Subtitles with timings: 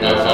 [0.00, 0.29] that's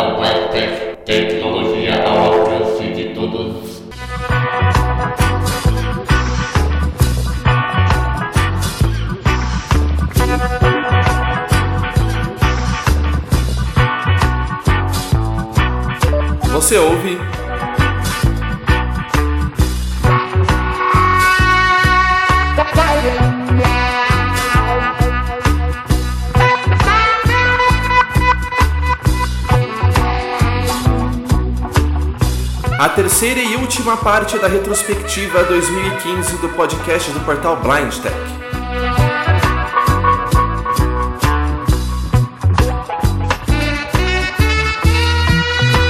[33.86, 38.16] última parte da retrospectiva 2015 do podcast do portal Blind Tech.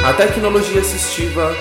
[0.07, 1.57] A tecnologia assistiva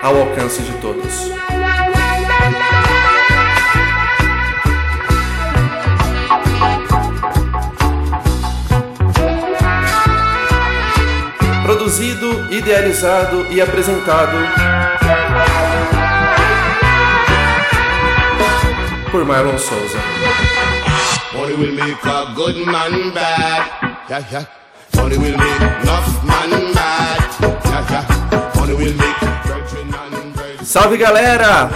[0.00, 1.37] ao alcance de todos.
[12.68, 14.36] Idealizado e apresentado
[19.10, 19.98] por Marlon Souza.
[21.32, 23.70] Money will make a good man bad.
[24.10, 24.46] Yeah, yeah.
[24.96, 27.18] Money will make enough man mad.
[27.40, 28.52] Yeah, yeah.
[28.54, 29.16] Money will make
[30.62, 31.70] Salve galera!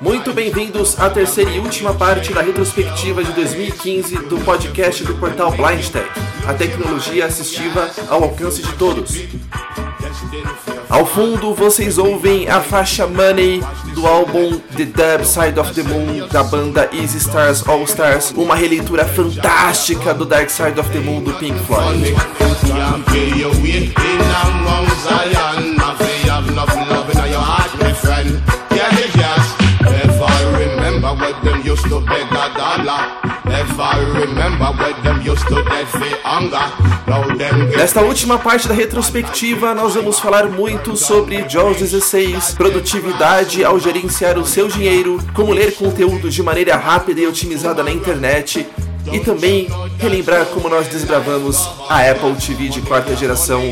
[0.00, 5.50] Muito bem-vindos à terceira e última parte da retrospectiva de 2015 do podcast do portal
[5.50, 6.08] Blind Tech,
[6.50, 9.14] a tecnologia assistiva ao alcance de todos.
[10.88, 13.62] Ao fundo vocês ouvem a faixa Money
[13.94, 18.56] do álbum The Dub Side of the Moon da banda Easy Stars All Stars, uma
[18.56, 22.16] releitura fantástica do Dark Side of the Moon do Pink Floyd.
[37.76, 44.38] Nesta última parte da retrospectiva, nós vamos falar muito sobre JAWS 16, produtividade ao gerenciar
[44.38, 48.66] o seu dinheiro, como ler conteúdo de maneira rápida e otimizada na internet,
[49.12, 53.62] e também relembrar como nós desbravamos a Apple TV de quarta geração,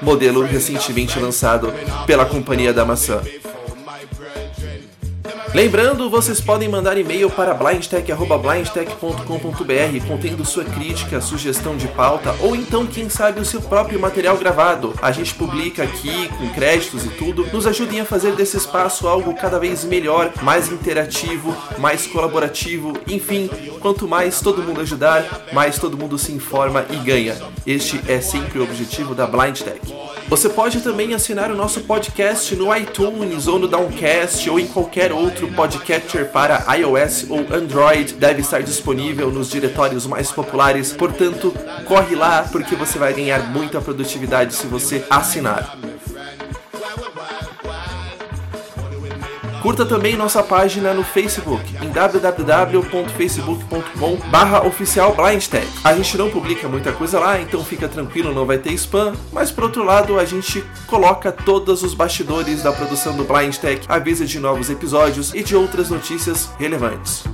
[0.00, 1.72] modelo recentemente lançado
[2.06, 3.20] pela Companhia da Maçã.
[5.54, 12.86] Lembrando, vocês podem mandar e-mail para blindtech.blindtech.com.br contendo sua crítica, sugestão de pauta ou então,
[12.86, 14.94] quem sabe, o seu próprio material gravado.
[15.00, 17.46] A gente publica aqui com créditos e tudo.
[17.52, 22.92] Nos ajudem a fazer desse espaço algo cada vez melhor, mais interativo, mais colaborativo.
[23.08, 23.48] Enfim,
[23.80, 27.38] quanto mais todo mundo ajudar, mais todo mundo se informa e ganha.
[27.66, 29.80] Este é sempre o objetivo da Blind Tech.
[30.28, 35.10] Você pode também assinar o nosso podcast no iTunes ou no Downcast ou em qualquer
[35.10, 38.12] outro podcatcher para iOS ou Android.
[38.12, 40.92] Deve estar disponível nos diretórios mais populares.
[40.92, 41.54] Portanto,
[41.86, 45.78] corre lá porque você vai ganhar muita produtividade se você assinar.
[49.62, 55.66] Curta também nossa página no Facebook em www.facebook.com barra oficial blindtech.
[55.82, 59.50] A gente não publica muita coisa lá, então fica tranquilo, não vai ter spam, mas
[59.50, 64.24] por outro lado a gente coloca todos os bastidores da produção do Blind Tech, avisa
[64.24, 67.24] de novos episódios e de outras notícias relevantes.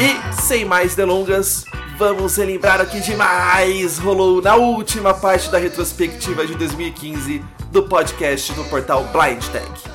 [0.00, 1.64] E sem mais delongas,
[2.00, 8.64] vamos relembrar aqui demais rolou na última parte da retrospectiva de 2015 do podcast do
[8.64, 9.89] portal Blind Tech.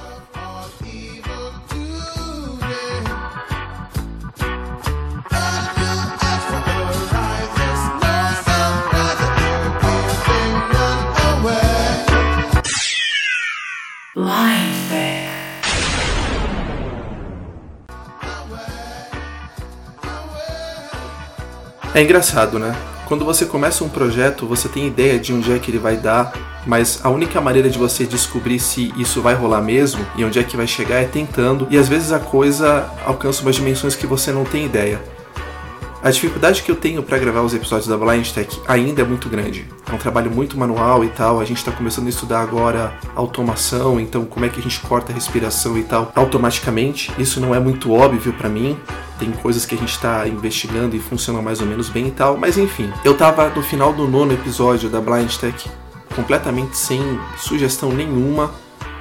[21.96, 22.76] É engraçado, né?
[23.06, 26.34] Quando você começa um projeto, você tem ideia de onde é que ele vai dar,
[26.68, 30.44] mas a única maneira de você descobrir se isso vai rolar mesmo e onde é
[30.44, 34.30] que vai chegar é tentando, e às vezes a coisa alcança umas dimensões que você
[34.30, 35.02] não tem ideia.
[36.06, 39.28] A dificuldade que eu tenho para gravar os episódios da Blind Tech ainda é muito
[39.28, 39.68] grande.
[39.92, 41.40] É um trabalho muito manual e tal.
[41.40, 45.12] A gente está começando a estudar agora automação, então como é que a gente corta
[45.12, 47.12] a respiração e tal automaticamente.
[47.18, 48.78] Isso não é muito óbvio para mim.
[49.18, 52.38] Tem coisas que a gente está investigando e funcionam mais ou menos bem e tal.
[52.38, 55.68] Mas enfim, eu tava no final do nono episódio da Blind Tech
[56.16, 57.02] completamente sem
[57.36, 58.52] sugestão nenhuma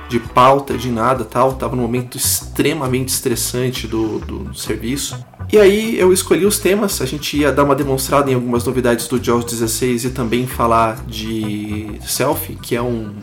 [0.09, 1.55] de pauta, de nada tal.
[1.55, 5.25] Tava num momento extremamente estressante do, do serviço.
[5.53, 9.07] E aí eu escolhi os temas, a gente ia dar uma demonstrada em algumas novidades
[9.07, 13.15] do JAWS 16 e também falar de selfie, que é um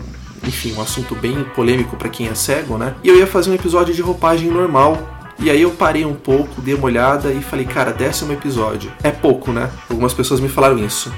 [0.44, 2.96] enfim, um assunto bem polêmico para quem é cego, né?
[3.04, 4.98] E eu ia fazer um episódio de roupagem normal,
[5.40, 8.92] e aí eu parei um pouco, dei uma olhada e falei, cara, décimo episódio.
[9.04, 9.70] É pouco, né?
[9.90, 11.12] Algumas pessoas me falaram isso.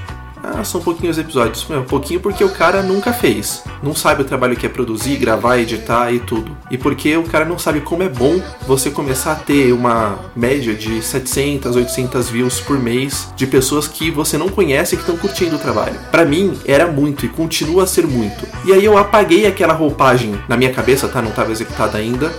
[0.46, 1.66] Ah, são pouquinhos episódios.
[1.68, 3.62] Meu, pouquinho porque o cara nunca fez.
[3.82, 6.54] Não sabe o trabalho que é produzir, gravar, editar e tudo.
[6.70, 10.74] E porque o cara não sabe como é bom você começar a ter uma média
[10.74, 15.56] de 700, 800 views por mês de pessoas que você não conhece que estão curtindo
[15.56, 15.98] o trabalho.
[16.10, 18.46] Para mim, era muito e continua a ser muito.
[18.66, 21.22] E aí eu apaguei aquela roupagem na minha cabeça, tá?
[21.22, 22.30] Não estava executada ainda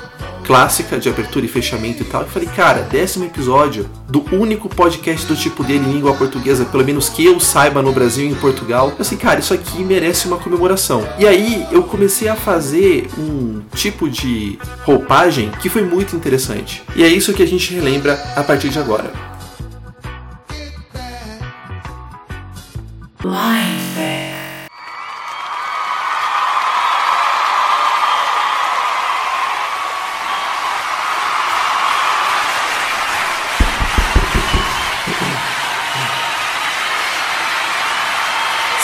[0.45, 2.21] clássica de abertura e fechamento e tal.
[2.21, 6.86] Eu falei, cara, décimo episódio do único podcast do tipo dele em língua portuguesa, pelo
[6.86, 8.89] menos que eu saiba no Brasil e em Portugal.
[8.89, 11.07] Eu assim, cara, isso aqui merece uma comemoração.
[11.18, 16.83] E aí eu comecei a fazer um tipo de roupagem que foi muito interessante.
[16.95, 19.12] E é isso que a gente relembra a partir de agora.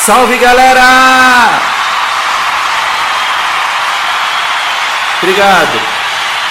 [0.05, 0.81] Salve galera!
[5.21, 5.79] Obrigado.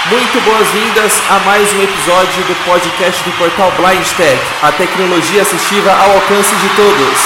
[0.09, 5.91] Muito boas-vindas a mais um episódio do podcast do portal Blind Tech, a tecnologia assistiva
[5.91, 7.19] ao alcance de todos.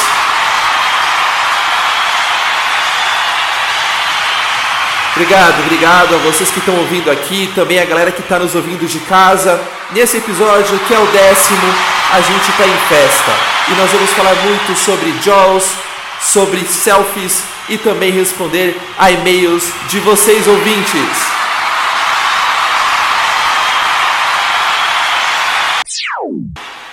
[5.14, 8.88] Obrigado, obrigado a vocês que estão ouvindo aqui, também a galera que está nos ouvindo
[8.88, 9.60] de casa.
[9.90, 11.74] Nesse episódio, que é o décimo,
[12.14, 15.83] a gente está em festa e nós vamos falar muito sobre JAWS,
[16.32, 21.34] sobre selfies e também responder a e-mails de vocês ouvintes.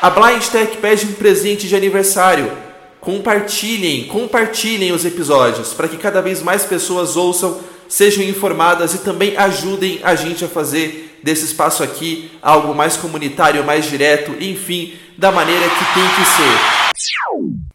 [0.02, 2.52] A Blind Tech pede um presente de aniversário.
[3.00, 9.38] Compartilhem, compartilhem os episódios para que cada vez mais pessoas ouçam, sejam informadas e também
[9.38, 15.32] ajudem a gente a fazer desse espaço aqui algo mais comunitário, mais direto, enfim, da
[15.32, 16.81] maneira que tem que ser.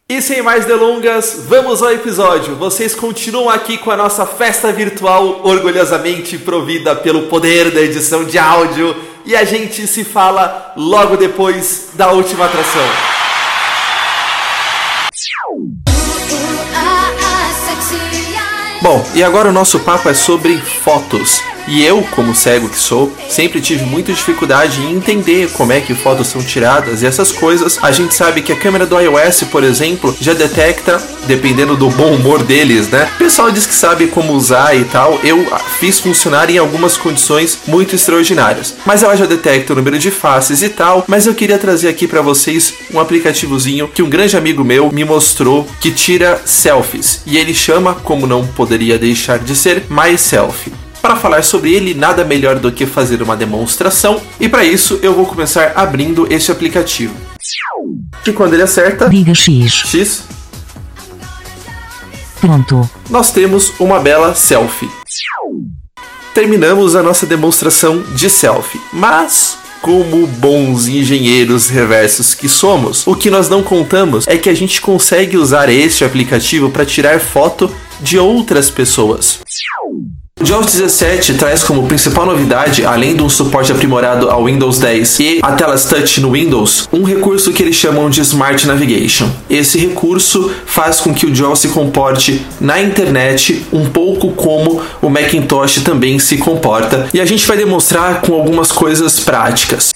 [0.09, 2.55] E sem mais delongas, vamos ao episódio.
[2.55, 8.39] Vocês continuam aqui com a nossa festa virtual orgulhosamente provida pelo poder da edição de
[8.39, 8.95] áudio
[9.25, 12.87] e a gente se fala logo depois da última atração.
[18.81, 21.41] Bom, e agora o nosso papo é sobre fotos.
[21.67, 25.93] E eu, como cego que sou, sempre tive muita dificuldade em entender como é que
[25.93, 27.77] fotos são tiradas e essas coisas.
[27.81, 32.13] A gente sabe que a câmera do iOS, por exemplo, já detecta, dependendo do bom
[32.13, 33.09] humor deles, né?
[33.15, 35.19] O pessoal diz que sabe como usar e tal.
[35.23, 35.45] Eu
[35.79, 38.75] fiz funcionar em algumas condições muito extraordinárias.
[38.85, 41.03] Mas ela já detecta o número de faces e tal.
[41.07, 45.03] Mas eu queria trazer aqui para vocês um aplicativozinho que um grande amigo meu me
[45.03, 47.21] mostrou que tira selfies.
[47.25, 50.86] E ele chama, como não poderia deixar de ser, MySelfie.
[51.07, 55.13] Para falar sobre ele, nada melhor do que fazer uma demonstração, e para isso eu
[55.13, 57.15] vou começar abrindo este aplicativo.
[58.25, 59.71] E quando ele acerta, Diga X.
[59.87, 60.23] X,
[62.41, 62.89] Pronto.
[63.09, 64.89] nós temos uma bela selfie.
[66.33, 73.29] Terminamos a nossa demonstração de selfie, mas como bons engenheiros reversos que somos, o que
[73.29, 78.19] nós não contamos é que a gente consegue usar este aplicativo para tirar foto de
[78.19, 79.39] outras pessoas.
[80.39, 85.39] JAWS 17 traz como principal novidade, além de um suporte aprimorado ao Windows 10 e
[85.41, 89.27] a telas touch no Windows, um recurso que eles chamam de Smart Navigation.
[89.49, 95.09] Esse recurso faz com que o JAWS se comporte na internet um pouco como o
[95.09, 99.91] Macintosh também se comporta, e a gente vai demonstrar com algumas coisas práticas.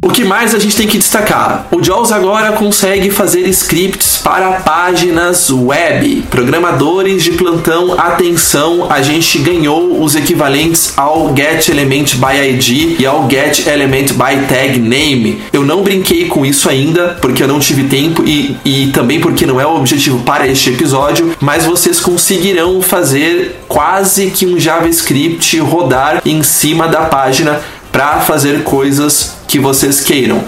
[0.00, 1.66] O que mais a gente tem que destacar?
[1.72, 6.22] O JAWS agora consegue fazer scripts para páginas web.
[6.30, 13.04] Programadores de plantão, atenção, a gente ganhou os equivalentes ao Get Element by ID e
[13.04, 15.42] ao Get Element by Tag Name.
[15.52, 19.46] Eu não brinquei com isso ainda, porque eu não tive tempo e, e também porque
[19.46, 25.58] não é o objetivo para este episódio, mas vocês conseguirão fazer quase que um JavaScript
[25.58, 30.46] rodar em cima da página para fazer coisas que vocês queiram.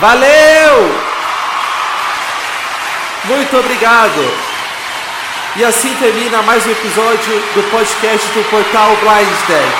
[0.00, 1.00] Valeu!
[3.24, 4.46] Muito obrigado!
[5.56, 9.72] E assim termina mais um episódio do podcast do portal Blind Tech.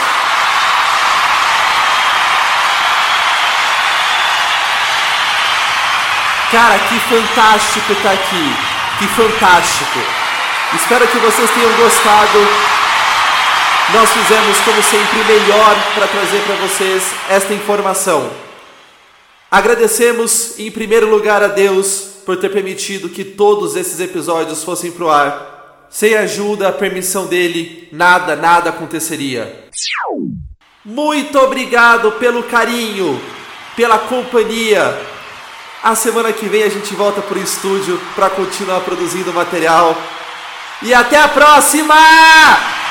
[6.50, 8.56] Cara, que fantástico tá aqui!
[8.98, 10.00] Que fantástico!
[10.74, 12.85] Espero que vocês tenham gostado.
[13.92, 18.28] Nós fizemos, como sempre, o melhor para trazer para vocês esta informação.
[19.48, 25.08] Agradecemos em primeiro lugar a Deus por ter permitido que todos esses episódios fossem pro
[25.08, 25.86] ar.
[25.88, 29.66] Sem a ajuda, a permissão dele, nada, nada aconteceria.
[30.84, 33.20] Muito obrigado pelo carinho,
[33.76, 35.00] pela companhia.
[35.80, 39.96] A semana que vem a gente volta pro estúdio para continuar produzindo material.
[40.82, 42.85] E até a próxima!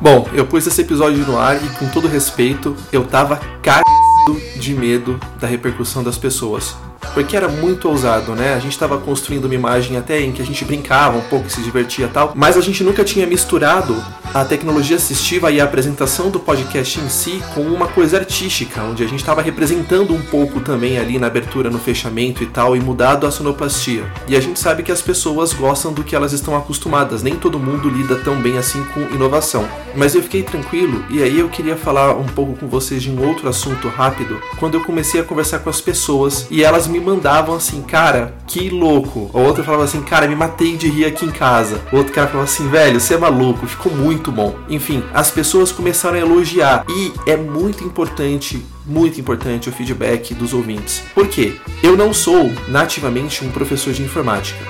[0.00, 3.86] Bom, eu pus esse episódio no ar e com todo respeito, eu tava cagado
[4.56, 6.76] de medo da repercussão das pessoas
[7.14, 8.54] porque era muito ousado, né?
[8.54, 11.62] A gente estava construindo uma imagem até em que a gente brincava um pouco, se
[11.62, 13.96] divertia tal, mas a gente nunca tinha misturado
[14.34, 19.02] a tecnologia assistiva e a apresentação do podcast em si com uma coisa artística, onde
[19.02, 22.80] a gente estava representando um pouco também ali na abertura, no fechamento e tal, e
[22.80, 24.04] mudado a sonoplastia.
[24.28, 27.58] E a gente sabe que as pessoas gostam do que elas estão acostumadas, nem todo
[27.58, 29.66] mundo lida tão bem assim com inovação.
[29.94, 33.26] Mas eu fiquei tranquilo e aí eu queria falar um pouco com vocês de um
[33.26, 37.54] outro assunto rápido, quando eu comecei a conversar com as pessoas e elas me mandavam
[37.54, 39.30] assim, cara, que louco.
[39.32, 41.80] O outro falava assim, cara, me matei de rir aqui em casa.
[41.92, 44.54] O outro cara falava assim, velho, você é maluco, ficou muito bom.
[44.68, 50.54] Enfim, as pessoas começaram a elogiar e é muito importante muito importante o feedback dos
[50.54, 51.02] ouvintes.
[51.12, 51.56] Por quê?
[51.82, 54.64] Eu não sou nativamente um professor de informática.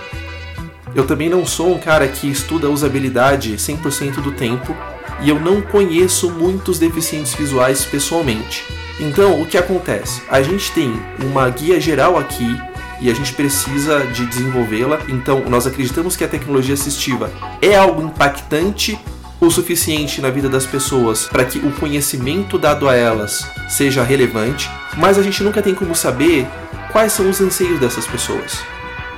[0.95, 4.75] Eu também não sou um cara que estuda usabilidade 100% do tempo
[5.21, 8.65] e eu não conheço muitos deficientes visuais pessoalmente.
[8.99, 10.23] Então, o que acontece?
[10.31, 12.57] A gente tem uma guia geral aqui
[13.01, 15.01] e a gente precisa de desenvolvê-la.
[15.09, 18.99] Então, nós acreditamos que a tecnologia assistiva é algo impactante
[19.39, 24.71] o suficiente na vida das pessoas para que o conhecimento dado a elas seja relevante,
[24.97, 26.47] mas a gente nunca tem como saber
[26.91, 28.63] quais são os anseios dessas pessoas.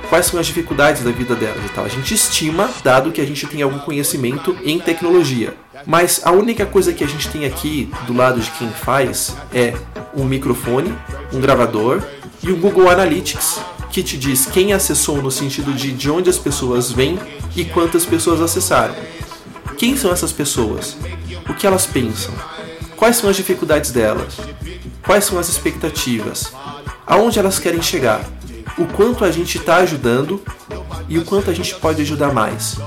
[0.09, 1.85] Quais são as dificuldades da vida delas e tal.
[1.85, 5.55] A gente estima, dado que a gente tem algum conhecimento em tecnologia.
[5.85, 9.75] Mas a única coisa que a gente tem aqui do lado de quem faz é
[10.15, 10.93] um microfone,
[11.31, 12.01] um gravador
[12.41, 13.59] e o Google Analytics,
[13.91, 17.19] que te diz quem acessou no sentido de de onde as pessoas vêm
[17.55, 18.95] e quantas pessoas acessaram.
[19.77, 20.97] Quem são essas pessoas?
[21.47, 22.33] O que elas pensam?
[22.95, 24.37] Quais são as dificuldades delas?
[25.05, 26.51] Quais são as expectativas?
[27.05, 28.38] Aonde elas querem chegar?
[28.79, 30.41] O quanto a gente está ajudando
[31.09, 32.77] e o quanto a gente pode ajudar mais?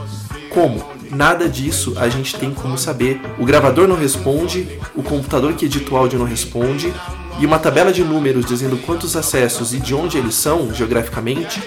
[0.49, 0.83] Como?
[1.11, 3.21] Nada disso a gente tem como saber.
[3.39, 6.93] O gravador não responde, o computador que edita o áudio não responde,
[7.39, 11.63] e uma tabela de números dizendo quantos acessos e de onde eles são geograficamente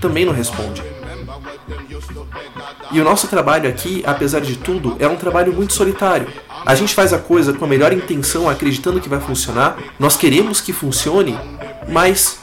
[0.00, 0.82] também não responde.
[2.90, 6.26] E o nosso trabalho aqui, apesar de tudo, é um trabalho muito solitário.
[6.64, 9.78] A gente faz a coisa com a melhor intenção, acreditando que vai funcionar.
[9.98, 11.38] Nós queremos que funcione,
[11.88, 12.38] mas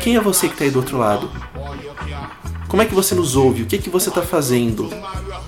[0.00, 1.30] quem é você que está aí do outro lado?
[2.68, 3.62] Como é que você nos ouve?
[3.62, 4.90] O que, é que você está fazendo?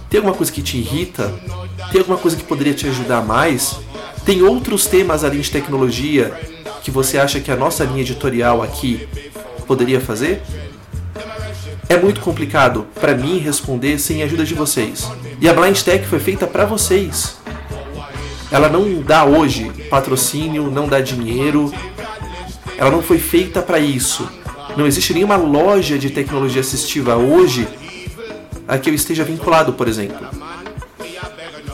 [0.09, 1.35] Tem alguma coisa que te irrita?
[1.91, 3.81] Tem alguma coisa que poderia te ajudar mais?
[4.25, 6.33] Tem outros temas além de tecnologia
[6.83, 9.09] que você acha que a nossa linha editorial aqui
[9.67, 10.41] poderia fazer?
[11.89, 15.11] É muito complicado para mim responder sem a ajuda de vocês.
[15.41, 17.37] E a Blind Tech foi feita para vocês.
[18.51, 21.73] Ela não dá hoje patrocínio, não dá dinheiro.
[22.77, 24.29] Ela não foi feita para isso.
[24.77, 27.67] Não existe nenhuma loja de tecnologia assistiva hoje
[28.69, 30.27] a que eu esteja vinculado, por exemplo.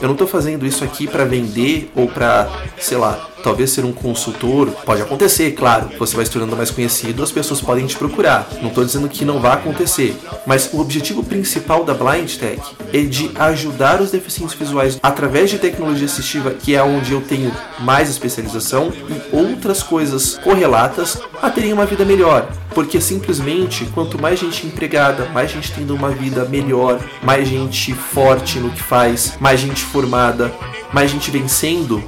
[0.01, 3.91] Eu não estou fazendo isso aqui para vender ou para, sei lá, talvez ser um
[3.91, 4.69] consultor.
[4.85, 5.89] Pode acontecer, claro.
[5.99, 8.47] Você vai se tornando mais conhecido, as pessoas podem te procurar.
[8.61, 10.15] Não estou dizendo que não vai acontecer.
[10.47, 12.61] Mas o objetivo principal da Blind Tech
[12.93, 17.51] é de ajudar os deficientes visuais através de tecnologia assistiva, que é onde eu tenho
[17.79, 22.49] mais especialização, e outras coisas correlatas a terem uma vida melhor.
[22.73, 28.59] Porque simplesmente, quanto mais gente empregada, mais gente tendo uma vida melhor, mais gente forte
[28.59, 30.51] no que faz, mais gente formada,
[30.91, 32.03] mais gente vencendo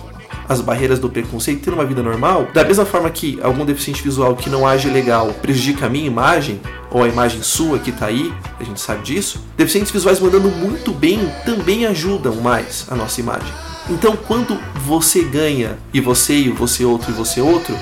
[0.48, 4.36] as barreiras do preconceito, tendo uma vida normal, da mesma forma que algum deficiente visual
[4.36, 6.60] que não age legal prejudica a minha imagem,
[6.92, 10.92] ou a imagem sua que tá aí, a gente sabe disso, deficientes visuais mandando muito
[10.92, 13.52] bem também ajudam mais a nossa imagem.
[13.90, 17.78] Então, quando você ganha, e você e você outro e você outro,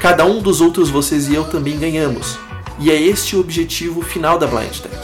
[0.00, 2.38] cada um dos outros vocês e eu também ganhamos.
[2.78, 4.96] E é este o objetivo final da Blind Tech.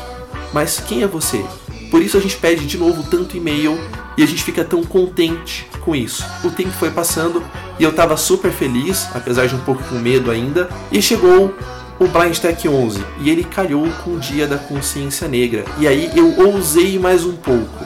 [0.53, 1.45] Mas quem é você?
[1.91, 3.79] Por isso a gente pede de novo tanto e-mail
[4.17, 6.25] e a gente fica tão contente com isso.
[6.45, 7.43] O tempo foi passando
[7.79, 11.55] e eu estava super feliz, apesar de um pouco com medo ainda, e chegou
[11.99, 15.65] o Blind Tech 11 e ele calhou com o Dia da Consciência Negra.
[15.79, 17.85] E aí eu ousei mais um pouco.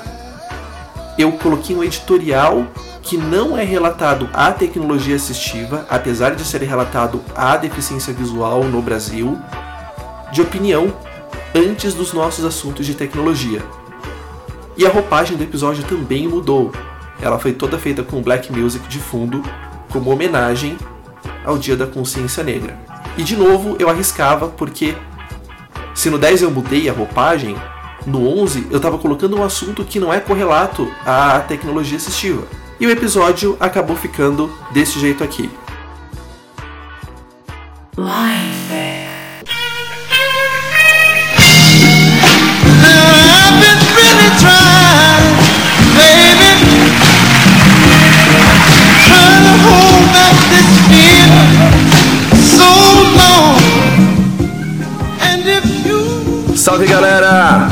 [1.19, 2.67] Eu coloquei um editorial
[3.03, 8.81] que não é relatado à tecnologia assistiva, apesar de ser relatado à deficiência visual no
[8.81, 9.39] Brasil,
[10.33, 10.93] de opinião
[11.55, 13.63] antes dos nossos assuntos de tecnologia.
[14.77, 16.73] E a roupagem do episódio também mudou.
[17.21, 19.43] Ela foi toda feita com black music de fundo,
[19.91, 20.77] como homenagem
[21.45, 22.79] ao Dia da Consciência Negra.
[23.17, 24.95] E de novo eu arriscava porque
[25.95, 27.57] se no 10 eu mudei a roupagem,
[28.05, 32.47] no 11 eu estava colocando um assunto que não é correlato à tecnologia assistiva.
[32.81, 35.49] E o episódio acabou ficando desse jeito aqui.
[37.97, 38.64] I've
[56.65, 57.69] Salve galera!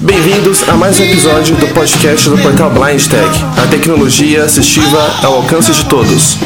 [0.00, 5.34] Bem-vindos a mais um episódio do podcast do portal Blind Tech, a tecnologia assistiva ao
[5.34, 6.38] alcance de todos.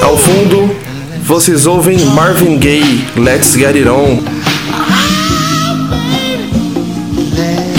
[0.00, 0.72] Ao fundo,
[1.24, 4.22] vocês ouvem Marvin Gaye, Let's Get It On.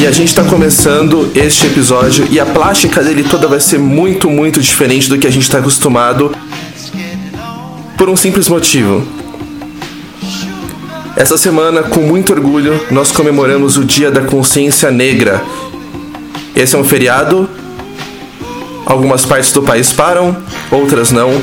[0.04, 4.30] E a gente está começando este episódio e a plástica dele toda vai ser muito,
[4.30, 6.36] muito diferente do que a gente está acostumado
[7.98, 9.08] por um simples motivo.
[11.16, 15.42] Essa semana, com muito orgulho, nós comemoramos o Dia da Consciência Negra.
[16.54, 17.50] Esse é um feriado.
[18.86, 20.36] Algumas partes do país param,
[20.70, 21.42] outras não.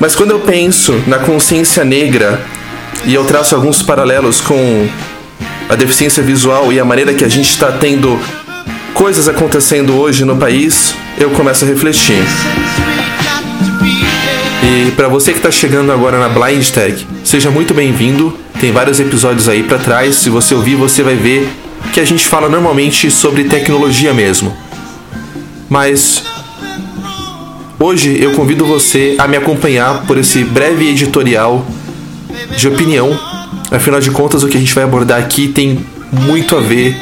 [0.00, 2.42] Mas quando eu penso na consciência negra
[3.04, 4.88] e eu traço alguns paralelos com
[5.68, 8.18] a deficiência visual e a maneira que a gente está tendo
[8.94, 12.22] coisas acontecendo hoje no país, eu começo a refletir.
[14.64, 18.36] E para você que está chegando agora na Blind Tag, seja muito bem-vindo.
[18.60, 20.16] Tem vários episódios aí para trás.
[20.16, 21.48] Se você ouvir, você vai ver
[21.92, 24.56] que a gente fala normalmente sobre tecnologia mesmo.
[25.68, 26.22] Mas
[27.78, 31.66] hoje eu convido você a me acompanhar por esse breve editorial
[32.56, 33.31] de opinião.
[33.72, 36.94] Afinal de contas, o que a gente vai abordar aqui tem muito a ver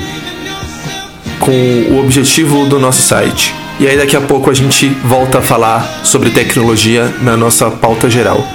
[1.41, 1.51] com
[1.91, 3.53] o objetivo do nosso site.
[3.81, 8.09] E aí daqui a pouco a gente volta a falar sobre tecnologia na nossa pauta
[8.09, 8.47] geral.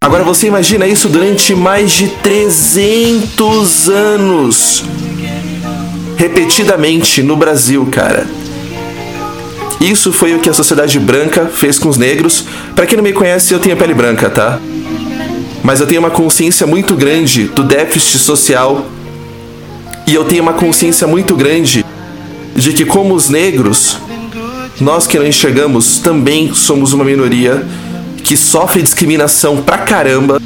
[0.00, 4.84] Agora você imagina isso durante mais de 300 anos.
[6.16, 8.26] Repetidamente no Brasil, cara.
[9.80, 12.44] Isso foi o que a sociedade branca fez com os negros.
[12.74, 14.58] Para quem não me conhece, eu tenho pele branca, tá?
[15.62, 18.86] Mas eu tenho uma consciência muito grande do déficit social
[20.06, 21.84] e eu tenho uma consciência muito grande
[22.56, 23.98] de que, como os negros,
[24.80, 27.64] nós que não enxergamos também somos uma minoria
[28.22, 30.40] que sofre discriminação pra caramba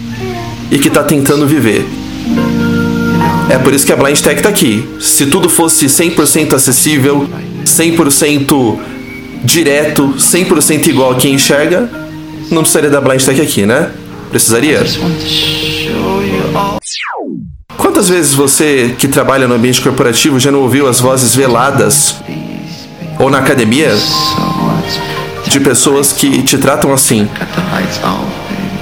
[0.71, 1.87] e que tá tentando viver.
[3.51, 4.89] É por isso que a Blind Tech tá aqui.
[5.01, 7.29] Se tudo fosse 100% acessível,
[7.65, 8.79] 100%
[9.45, 11.91] direto, 100% igual a quem enxerga,
[12.51, 13.91] não precisaria da Blind Tech aqui, né?
[14.33, 14.83] Precisaria?
[17.77, 22.17] Quantas vezes você que trabalha no ambiente corporativo já não ouviu as vozes veladas
[23.19, 23.95] ou na academia
[25.47, 27.29] de pessoas que te tratam assim?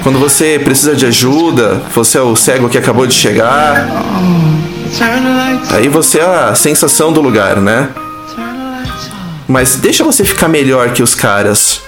[0.05, 3.89] Quando você precisa de ajuda, você é o cego que acabou de chegar,
[5.73, 7.89] aí você é a sensação do lugar, né?
[9.49, 11.83] Mas deixa você ficar melhor que os caras.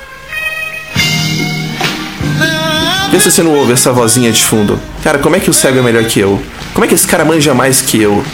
[3.13, 4.81] Vê se você não ouve essa vozinha de fundo.
[5.05, 6.43] Cara, como é que o cego é melhor que eu?
[6.73, 8.25] Como é que esse cara manja mais que eu?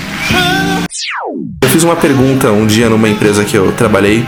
[1.61, 4.25] Eu fiz uma pergunta um dia numa empresa que eu trabalhei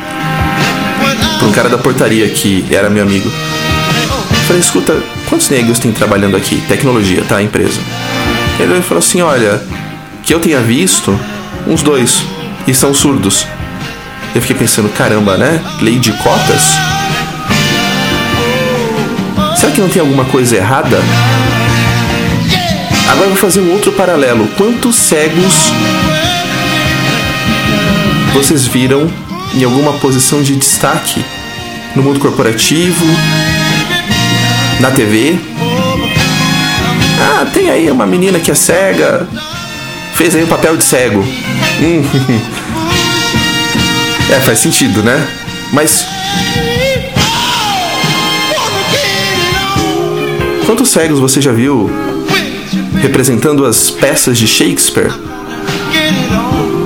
[1.39, 3.29] para um cara da portaria que era meu amigo.
[3.29, 6.61] Eu falei, escuta, quantos negros tem trabalhando aqui?
[6.67, 7.41] Tecnologia, tá?
[7.41, 7.81] Empresa.
[8.59, 9.63] Ele falou assim, olha,
[10.25, 11.17] que eu tenha visto,
[11.65, 12.25] uns dois.
[12.67, 13.47] E são surdos.
[14.35, 15.63] Eu fiquei pensando, caramba, né?
[15.81, 16.73] Lei de cotas?
[19.61, 20.97] Será que não tem alguma coisa errada?
[23.11, 24.49] Agora vou fazer um outro paralelo.
[24.57, 25.71] Quantos cegos
[28.33, 29.07] vocês viram
[29.55, 31.23] em alguma posição de destaque
[31.95, 33.05] no mundo corporativo,
[34.81, 35.39] na TV?
[37.21, 39.29] Ah, tem aí uma menina que é cega,
[40.15, 41.23] fez aí um papel de cego.
[41.83, 42.03] Hum.
[44.35, 45.29] é, faz sentido, né?
[45.71, 46.07] Mas
[50.71, 51.91] quantos cegos você já viu
[53.03, 55.11] representando as peças de Shakespeare,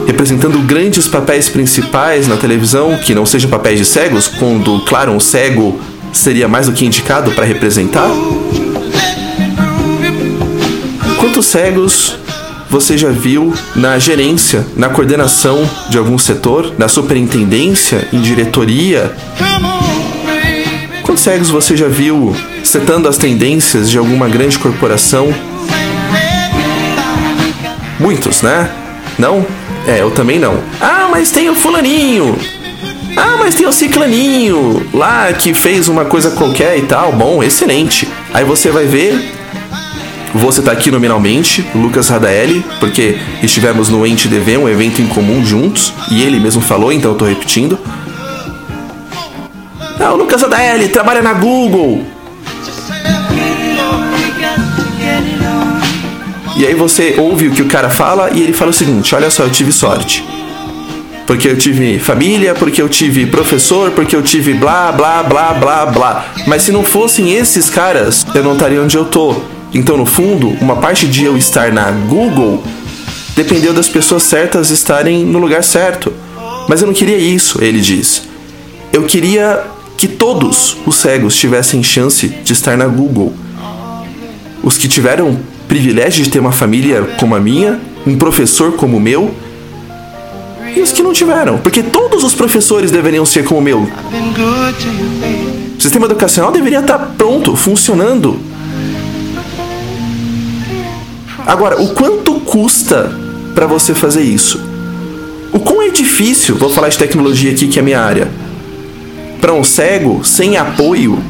[0.07, 5.21] representando grandes papéis principais na televisão, que não sejam papéis de cegos, quando, claro, um
[5.21, 5.79] cego
[6.15, 8.09] seria mais do que indicado para representar?
[11.19, 12.17] Quantos cegos
[12.71, 19.15] você já viu na gerência, na coordenação de algum setor, na superintendência, em diretoria?
[21.15, 25.33] Quantos cegos você já viu setando as tendências de alguma grande corporação?
[28.01, 28.69] Muitos, né?
[29.17, 29.47] Não?
[29.87, 30.59] É, eu também não.
[30.81, 32.37] Ah, mas tem o fulaninho.
[33.17, 37.13] Ah, mas tem o ciclaninho lá que fez uma coisa qualquer e tal.
[37.13, 38.09] Bom, excelente.
[38.33, 39.17] Aí você vai ver.
[40.35, 45.45] Você tá aqui nominalmente, Lucas Radaeli, porque estivemos no Ente DV, um evento em comum
[45.45, 47.79] juntos, e ele mesmo falou, então eu tô repetindo.
[50.01, 52.05] Ah, o Lucas Radaeli trabalha na Google.
[56.57, 59.31] E aí você ouve o que o cara fala e ele fala o seguinte: olha
[59.31, 60.25] só, eu tive sorte.
[61.27, 65.87] Porque eu tive família, porque eu tive professor, porque eu tive blá, blá, blá, blá,
[65.87, 66.27] blá.
[66.47, 69.35] Mas se não fossem esses caras, eu não estaria onde eu tô.
[69.73, 72.63] Então, no fundo, uma parte de eu estar na Google
[73.35, 76.13] dependeu das pessoas certas estarem no lugar certo.
[76.69, 78.23] Mas eu não queria isso, ele diz.
[78.93, 79.65] Eu queria
[79.97, 83.33] que todos os cegos tivessem chance de estar na Google.
[84.63, 89.01] Os que tiveram privilégio de ter uma família como a minha, um professor como o
[89.01, 89.35] meu,
[90.77, 93.89] e os que não tiveram, porque todos os professores deveriam ser como o meu.
[95.79, 98.39] O sistema educacional deveria estar pronto, funcionando.
[101.47, 103.13] Agora, o quanto custa
[103.55, 104.61] para você fazer isso?
[105.53, 108.29] O quão é difícil, vou falar de tecnologia aqui que é a minha área,
[109.45, 111.23] para um cego sem apoio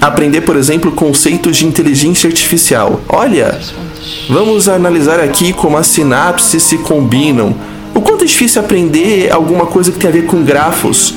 [0.00, 3.00] aprender, por exemplo, conceitos de inteligência artificial.
[3.08, 3.60] Olha,
[4.28, 7.54] vamos analisar aqui como as sinapses se combinam.
[7.94, 11.14] O quanto é difícil aprender alguma coisa que tem a ver com grafos.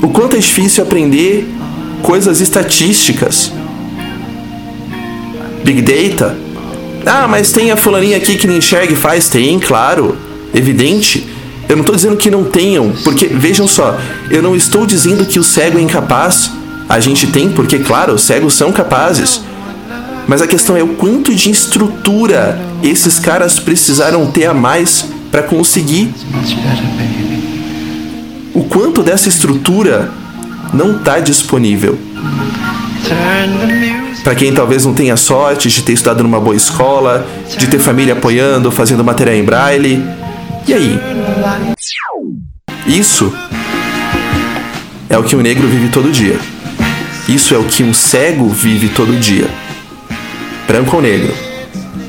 [0.00, 1.46] O quanto é difícil aprender
[2.00, 3.52] coisas estatísticas.
[5.62, 6.34] Big Data.
[7.04, 9.28] Ah, mas tem a fulaninha aqui que não enxerga e faz?
[9.28, 10.16] Tem, claro.
[10.54, 11.26] Evidente.
[11.72, 15.38] Eu não estou dizendo que não tenham, porque vejam só, eu não estou dizendo que
[15.38, 16.50] o cego é incapaz.
[16.86, 19.40] A gente tem, porque, claro, os cegos são capazes.
[20.28, 25.42] Mas a questão é o quanto de estrutura esses caras precisaram ter a mais para
[25.44, 26.12] conseguir.
[28.52, 30.10] O quanto dessa estrutura
[30.74, 31.98] não está disponível.
[34.22, 38.12] Para quem talvez não tenha sorte de ter estudado numa boa escola, de ter família
[38.12, 40.22] apoiando, fazendo material em braille.
[40.66, 40.98] E aí?
[42.86, 43.32] Isso
[45.08, 46.38] é o que o negro vive todo dia.
[47.28, 49.48] Isso é o que um cego vive todo dia.
[50.66, 51.34] Branco ou negro,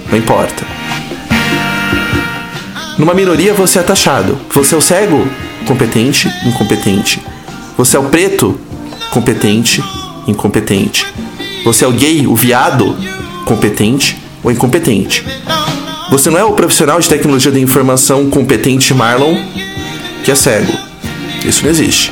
[0.10, 0.66] não importa.
[2.98, 4.38] Numa minoria você é taxado.
[4.52, 5.28] Você é o cego?
[5.66, 7.22] Competente, incompetente.
[7.76, 8.60] Você é o preto?
[9.12, 9.84] Competente,
[10.28, 11.06] incompetente.
[11.66, 12.96] Você é o gay, o viado?
[13.46, 15.26] Competente ou incompetente.
[16.12, 19.36] Você não é o profissional de tecnologia da informação competente Marlon
[20.24, 20.74] que é cego.
[21.46, 22.12] Isso não existe.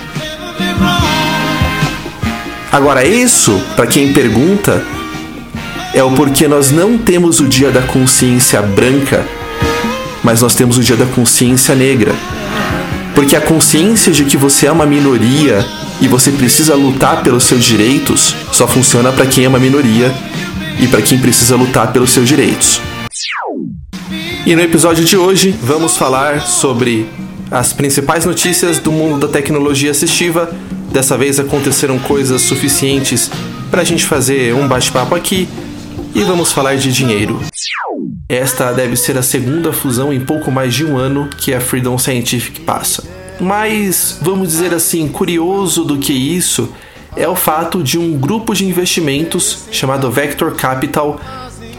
[2.72, 4.84] Agora, isso, para quem pergunta,
[5.94, 9.26] é o porquê nós não temos o dia da consciência branca,
[10.24, 12.14] mas nós temos o dia da consciência negra.
[13.16, 15.66] Porque a consciência de que você é uma minoria
[16.02, 20.14] e você precisa lutar pelos seus direitos só funciona para quem é uma minoria
[20.80, 22.82] e para quem precisa lutar pelos seus direitos.
[24.44, 27.08] E no episódio de hoje vamos falar sobre
[27.52, 30.52] as principais notícias do mundo da tecnologia assistiva.
[30.92, 33.30] Dessa vez aconteceram coisas suficientes
[33.70, 35.48] para a gente fazer um bate-papo aqui
[36.16, 37.40] e vamos falar de dinheiro.
[38.28, 41.98] Esta deve ser a segunda fusão em pouco mais de um ano que a Freedom
[42.00, 43.04] Scientific passa.
[43.40, 46.74] Mas, vamos dizer assim, curioso do que isso
[47.16, 51.20] é o fato de um grupo de investimentos chamado Vector Capital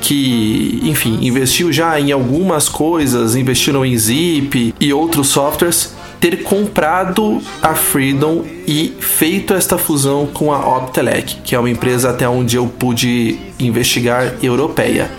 [0.02, 7.40] que, enfim, investiu já em algumas coisas, investiram em Zip e outros softwares, ter comprado
[7.62, 12.56] a Freedom e feito esta fusão com a Optelec, que é uma empresa até onde
[12.56, 15.10] eu pude investigar europeia.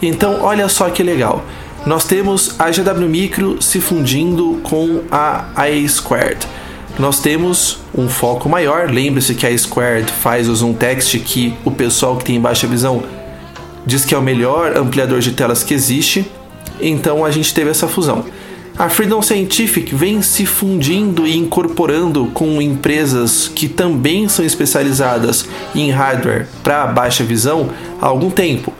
[0.00, 1.44] Então, olha só que legal.
[1.86, 5.66] Nós temos a GW Micro se fundindo com a A.
[6.98, 8.90] Nós temos um foco maior.
[8.90, 13.02] Lembre-se que a Squared faz o zoom text que o pessoal que tem baixa visão
[13.86, 16.30] diz que é o melhor ampliador de telas que existe.
[16.80, 18.24] Então a gente teve essa fusão.
[18.78, 25.90] A Freedom Scientific vem se fundindo e incorporando com empresas que também são especializadas em
[25.90, 27.68] hardware para baixa visão
[28.00, 28.72] há algum tempo.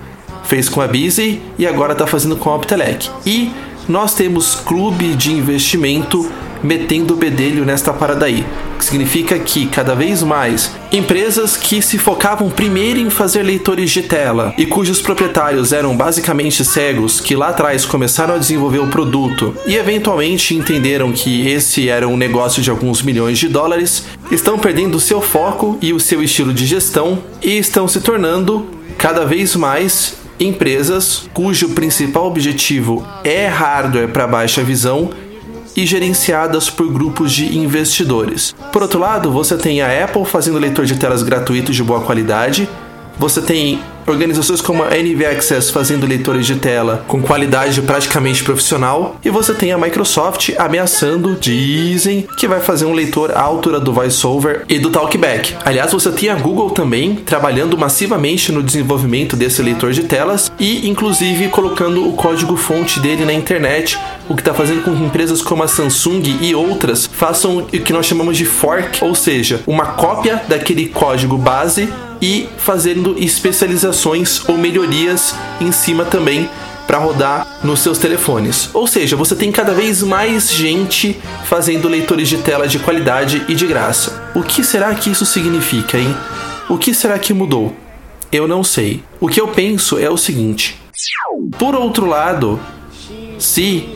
[0.44, 3.10] Fez com a Busy e agora está fazendo com a Optelec.
[3.26, 3.52] E
[3.88, 6.30] nós temos clube de investimento
[6.62, 8.46] metendo o bedelho nesta parada aí.
[8.78, 14.02] Que significa que cada vez mais empresas que se focavam primeiro em fazer leitores de
[14.02, 19.54] tela e cujos proprietários eram basicamente cegos que lá atrás começaram a desenvolver o produto
[19.66, 25.00] e eventualmente entenderam que esse era um negócio de alguns milhões de dólares, estão perdendo
[25.00, 28.66] seu foco e o seu estilo de gestão e estão se tornando
[28.98, 35.10] cada vez mais empresas cujo principal objetivo é hardware para baixa visão
[35.76, 38.54] e gerenciadas por grupos de investidores.
[38.72, 42.68] Por outro lado, você tem a Apple fazendo leitor de telas gratuito de boa qualidade,
[43.18, 49.16] você tem organizações como a NV Access fazendo leitores de tela com qualidade praticamente profissional,
[49.24, 53.92] e você tem a Microsoft ameaçando, dizem, que vai fazer um leitor à altura do
[53.92, 55.54] VoiceOver e do Talkback.
[55.64, 60.88] Aliás, você tem a Google também trabalhando massivamente no desenvolvimento desse leitor de telas e,
[60.88, 65.62] inclusive, colocando o código-fonte dele na internet, o que está fazendo com que empresas como
[65.62, 70.42] a Samsung e outras façam o que nós chamamos de fork, ou seja, uma cópia
[70.48, 71.88] daquele código base
[72.22, 76.48] e fazendo especializações ou melhorias em cima também
[76.86, 78.70] para rodar nos seus telefones.
[78.72, 83.54] Ou seja, você tem cada vez mais gente fazendo leitores de tela de qualidade e
[83.54, 84.30] de graça.
[84.34, 86.14] O que será que isso significa, hein?
[86.68, 87.74] O que será que mudou?
[88.30, 89.02] Eu não sei.
[89.20, 90.80] O que eu penso é o seguinte:
[91.58, 92.60] por outro lado,
[93.38, 93.88] se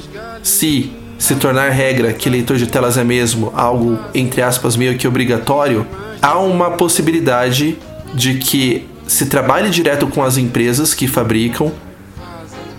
[0.43, 5.09] se se tornar regra que leitor de telas é mesmo algo entre aspas meio que
[5.09, 5.87] obrigatório,
[6.21, 7.79] há uma possibilidade
[8.17, 11.71] de que se trabalhe direto com as empresas que fabricam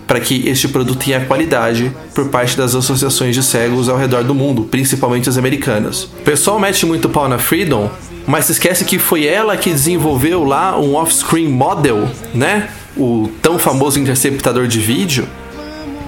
[0.05, 4.33] para que este produto tenha qualidade por parte das associações de cegos ao redor do
[4.33, 6.03] mundo, principalmente as americanas.
[6.03, 7.91] O pessoal mete muito pau na Freedom,
[8.25, 12.69] mas se esquece que foi ela que desenvolveu lá um off-screen model, né?
[12.95, 15.27] O tão famoso interceptador de vídeo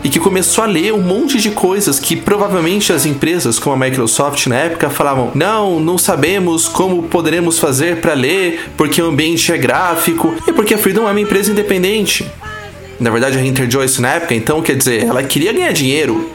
[0.03, 3.87] e que começou a ler um monte de coisas que provavelmente as empresas como a
[3.87, 9.51] Microsoft na época falavam: "Não, não sabemos como poderemos fazer para ler, porque o ambiente
[9.51, 12.25] é gráfico e porque a Freedom é uma empresa independente".
[12.99, 16.29] Na verdade, a Interjoyce na época, então, quer dizer, ela queria ganhar dinheiro.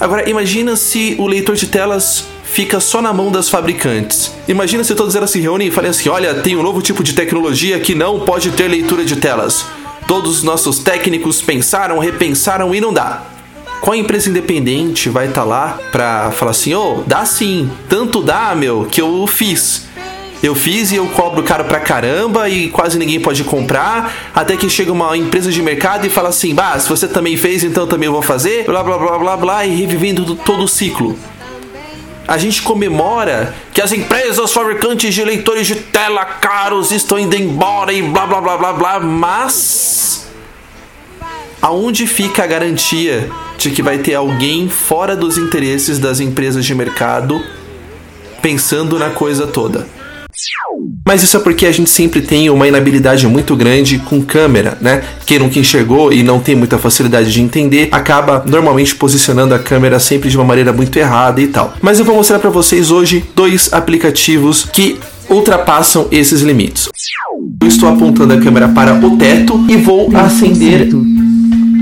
[0.00, 4.32] Agora, imagina se o leitor de telas fica só na mão das fabricantes.
[4.48, 7.12] Imagina se todas elas se reúnem e falem assim: olha, tem um novo tipo de
[7.12, 9.64] tecnologia que não pode ter leitura de telas.
[10.12, 13.22] Todos os nossos técnicos pensaram, repensaram e não dá.
[13.80, 18.22] Qual empresa independente vai estar tá lá pra falar assim: ô, oh, dá sim, tanto
[18.22, 19.86] dá, meu, que eu fiz.
[20.42, 24.12] Eu fiz e eu cobro caro pra caramba e quase ninguém pode comprar.
[24.34, 27.64] Até que chega uma empresa de mercado e fala assim: bah, se você também fez,
[27.64, 28.66] então também eu vou fazer.
[28.66, 31.18] Blá blá blá blá blá e revivendo todo o ciclo.
[32.26, 37.92] A gente comemora que as empresas fabricantes de leitores de tela caros estão indo embora
[37.92, 40.28] e blá blá blá blá blá, mas.
[41.60, 46.74] Aonde fica a garantia de que vai ter alguém fora dos interesses das empresas de
[46.74, 47.40] mercado
[48.40, 49.86] pensando na coisa toda?
[51.04, 55.02] Mas isso é porque a gente sempre tem uma inabilidade muito grande com câmera, né?
[55.26, 59.98] Quem nunca enxergou e não tem muita facilidade de entender, acaba normalmente posicionando a câmera
[59.98, 61.74] sempre de uma maneira muito errada e tal.
[61.82, 66.88] Mas eu vou mostrar para vocês hoje dois aplicativos que ultrapassam esses limites.
[67.60, 70.88] Eu estou apontando a câmera para o teto e vou acender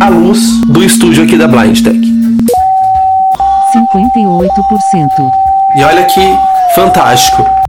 [0.00, 1.98] a luz do estúdio aqui da Blind Tech.
[1.98, 2.09] 58%.
[5.76, 6.20] E olha que
[6.74, 7.60] fantástico.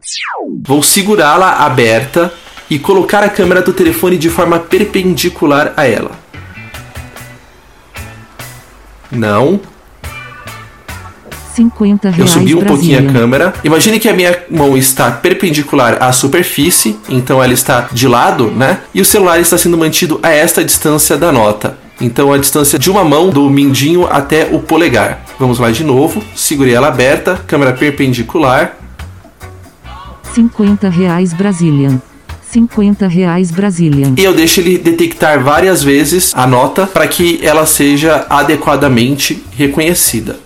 [0.64, 2.32] Vou segurá-la aberta
[2.70, 6.12] e colocar a câmera do telefone de forma perpendicular a ela.
[9.12, 9.60] Não.
[11.56, 13.20] 50 reais Eu subi um pouquinho a Brasília.
[13.20, 13.54] câmera.
[13.64, 18.82] Imagine que a minha mão está perpendicular à superfície, então ela está de lado, né?
[18.94, 21.78] E o celular está sendo mantido a esta distância da nota.
[22.00, 25.26] Então a distância de uma mão do mindinho até o polegar.
[25.40, 26.24] Vamos lá de novo.
[26.36, 28.81] Segurei ela aberta, câmera perpendicular.
[30.34, 32.02] 50 reais Brazilian.
[32.42, 34.14] 50 reais Brazilian.
[34.18, 40.40] E eu deixo ele detectar várias vezes a nota para que ela seja adequadamente reconhecida.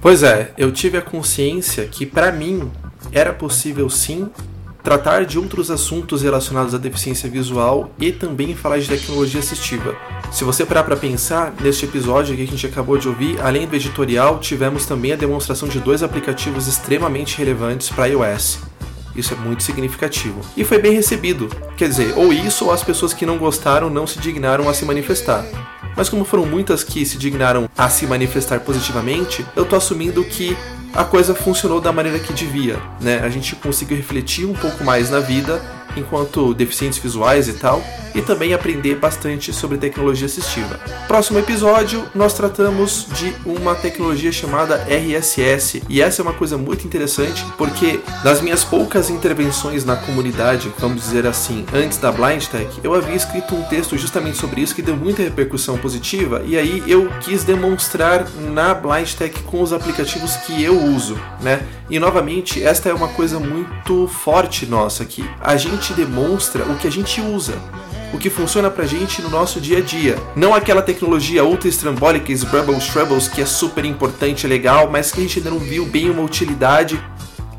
[0.00, 2.70] Pois é, eu tive a consciência que para mim
[3.12, 4.28] era possível sim
[4.86, 9.96] tratar de outros assuntos relacionados à deficiência visual e também falar de tecnologia assistiva.
[10.30, 13.74] Se você parar para pensar, neste episódio que a gente acabou de ouvir, além do
[13.74, 18.60] editorial, tivemos também a demonstração de dois aplicativos extremamente relevantes para iOS.
[19.16, 20.40] Isso é muito significativo.
[20.56, 21.48] E foi bem recebido.
[21.76, 24.84] Quer dizer, ou isso ou as pessoas que não gostaram não se dignaram a se
[24.84, 25.44] manifestar.
[25.96, 30.56] Mas como foram muitas que se dignaram a se manifestar positivamente, eu tô assumindo que
[30.94, 33.20] a coisa funcionou da maneira que devia, né?
[33.22, 35.60] A gente conseguiu refletir um pouco mais na vida
[35.96, 37.82] enquanto deficientes visuais e tal,
[38.14, 40.80] e também aprender bastante sobre tecnologia assistiva.
[41.06, 46.86] Próximo episódio, nós tratamos de uma tecnologia chamada RSS, e essa é uma coisa muito
[46.86, 52.68] interessante porque nas minhas poucas intervenções na comunidade, vamos dizer assim, antes da Blind Tech,
[52.82, 56.82] eu havia escrito um texto justamente sobre isso que deu muita repercussão positiva, e aí
[56.86, 61.62] eu quis demonstrar na Blind Tech com os aplicativos que eu uso, né?
[61.88, 65.24] E novamente, esta é uma coisa muito forte nossa aqui.
[65.40, 67.54] A gente demonstra o que a gente usa.
[68.12, 70.16] o que funciona pra gente no nosso dia a dia.
[70.34, 75.18] Não aquela tecnologia ultra estrambólica, Sbrubbles, Troubles, que é super importante e legal, mas que
[75.18, 77.02] a gente ainda não viu bem uma utilidade.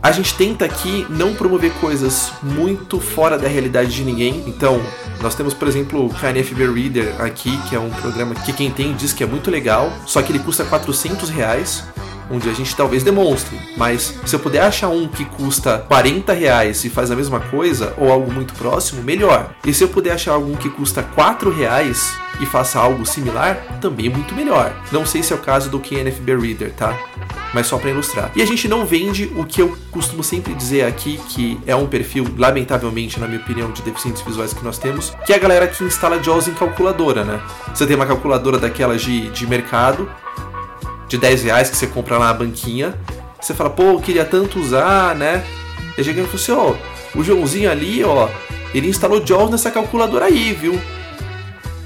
[0.01, 4.43] A gente tenta aqui não promover coisas muito fora da realidade de ninguém.
[4.47, 4.81] Então,
[5.21, 8.93] nós temos, por exemplo, o KNFB Reader aqui, que é um programa que quem tem
[8.95, 11.83] diz que é muito legal, só que ele custa 400 reais
[12.29, 16.83] onde a gente talvez demonstre, mas se eu puder achar um que custa 40 reais
[16.83, 19.51] e faz a mesma coisa, ou algo muito próximo, melhor.
[19.65, 24.09] E se eu puder achar algum que custa 4 reais e faça algo similar, também
[24.09, 24.73] muito melhor.
[24.91, 26.97] Não sei se é o caso do KNFB Reader, tá?
[27.53, 28.31] Mas só para ilustrar.
[28.35, 31.87] E a gente não vende o que eu costumo sempre dizer aqui, que é um
[31.87, 35.67] perfil, lamentavelmente, na minha opinião, de deficientes visuais que nós temos, que é a galera
[35.67, 37.41] que instala JAWS em calculadora, né?
[37.73, 40.09] Você tem uma calculadora daquelas de, de mercado,
[41.07, 42.95] de 10 reais que você compra lá na banquinha.
[43.39, 45.43] Você fala, pô, eu queria tanto usar, né?
[45.97, 48.27] E a gente falou assim, ó, o Joãozinho ali, ó,
[48.73, 50.79] ele instalou JAWS nessa calculadora aí, viu?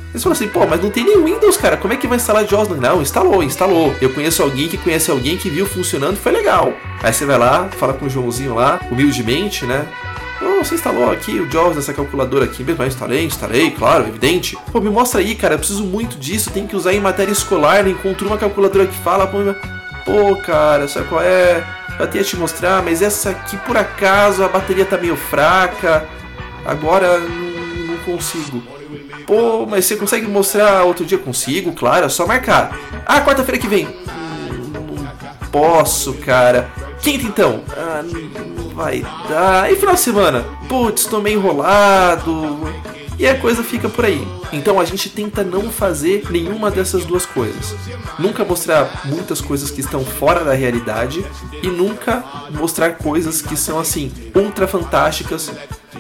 [0.10, 2.46] Eles falam assim, pô, mas não tem nem Windows, cara, como é que vai instalar
[2.46, 2.70] JAWS?
[2.70, 3.96] Não, instalou, instalou.
[4.02, 6.74] Eu conheço alguém que conhece alguém que viu funcionando e foi legal.
[7.02, 9.88] Aí você vai lá, fala com o Joãozinho lá, humildemente, né?
[10.44, 12.82] Oh, você instalou aqui o JAWS nessa calculadora aqui mesmo?
[12.82, 14.58] Eu instalei, instalei, claro, evidente.
[14.72, 17.84] Pô, me mostra aí, cara, eu preciso muito disso, tem que usar em matéria escolar,
[17.84, 17.92] né?
[17.92, 19.38] encontrou uma calculadora que fala, pô,
[20.04, 21.64] pô cara, sabe qual é?
[22.00, 26.08] Eu até ia te mostrar, mas essa aqui, por acaso, a bateria tá meio fraca,
[26.66, 28.64] agora não, não consigo.
[29.28, 31.20] Pô, mas você consegue mostrar outro dia?
[31.20, 32.78] Consigo, claro, é só marcar.
[33.06, 33.88] Ah, quarta-feira que vem.
[33.88, 36.70] Hum, não posso, cara.
[37.02, 37.64] Quinta então?
[37.76, 39.72] Ah, não vai dar.
[39.72, 40.46] E final de semana?
[40.70, 42.60] Putz, tô meio enrolado.
[43.18, 44.28] E a coisa fica por aí.
[44.52, 47.76] Então a gente tenta não fazer nenhuma dessas duas coisas.
[48.18, 51.24] Nunca mostrar muitas coisas que estão fora da realidade
[51.62, 55.52] e nunca mostrar coisas que são assim ultra fantásticas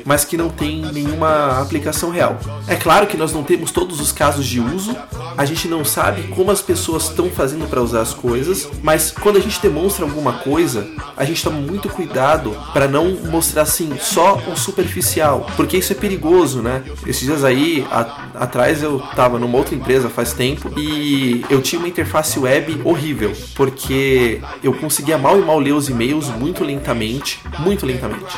[0.06, 2.40] mas que não tem nenhuma aplicação real.
[2.68, 4.96] É claro que nós não temos todos os casos de uso,
[5.38, 9.38] a gente não sabe como as pessoas estão fazendo para usar as coisas, mas quando
[9.38, 14.42] a gente demonstra alguma coisa, a gente toma muito cuidado para não mostrar assim só
[14.52, 16.84] o superficial, porque isso é perigoso, né?
[17.06, 21.80] Esses dias aí, a, atrás eu tava numa outra empresa faz tempo e eu tinha
[21.80, 27.40] uma interface web horrível, porque eu conseguia mal e mal ler os e-mails muito lentamente,
[27.60, 28.36] muito lentamente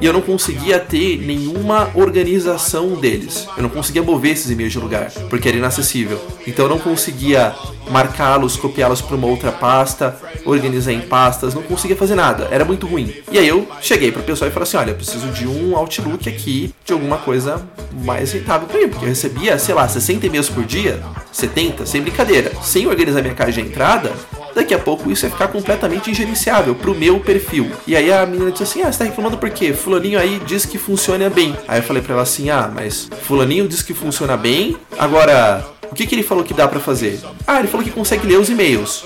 [0.00, 3.46] e eu não conseguia ter nenhuma organização deles.
[3.56, 6.20] Eu não conseguia mover esses e-mails de lugar, porque era inacessível.
[6.46, 7.54] Então eu não conseguia
[7.88, 12.86] marcá-los, copiá-los para uma outra pasta, organizar em pastas, não conseguia fazer nada, era muito
[12.86, 13.14] ruim.
[13.30, 15.76] E aí eu cheguei para o pessoal e falei assim: olha, eu preciso de um
[15.76, 17.62] Outlook aqui, de alguma coisa
[18.04, 22.02] mais rentável para mim, porque eu recebia, sei lá, 60 e-mails por dia, 70, sem
[22.02, 24.12] brincadeira, sem organizar minha caixa de entrada,
[24.54, 27.70] daqui a pouco isso ia ficar completamente ingerenciável pro meu perfil.
[27.86, 29.72] E aí a menina disse assim: Ah, você tá reclamando por quê?
[29.72, 31.56] Fulaninho aí diz que funciona bem.
[31.66, 34.76] Aí eu falei pra ela assim: Ah, mas Fulaninho diz que funciona bem.
[34.98, 37.20] Agora, o que, que ele falou que dá para fazer?
[37.46, 39.04] Ah, ele falou que consegue ler os e-mails.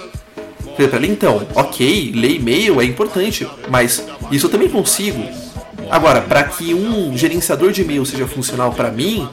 [0.76, 5.24] Falei pra ela, então, ok, ler e-mail é importante, mas isso eu também consigo.
[5.90, 9.26] Agora, para que um gerenciador de e-mail seja funcional para mim,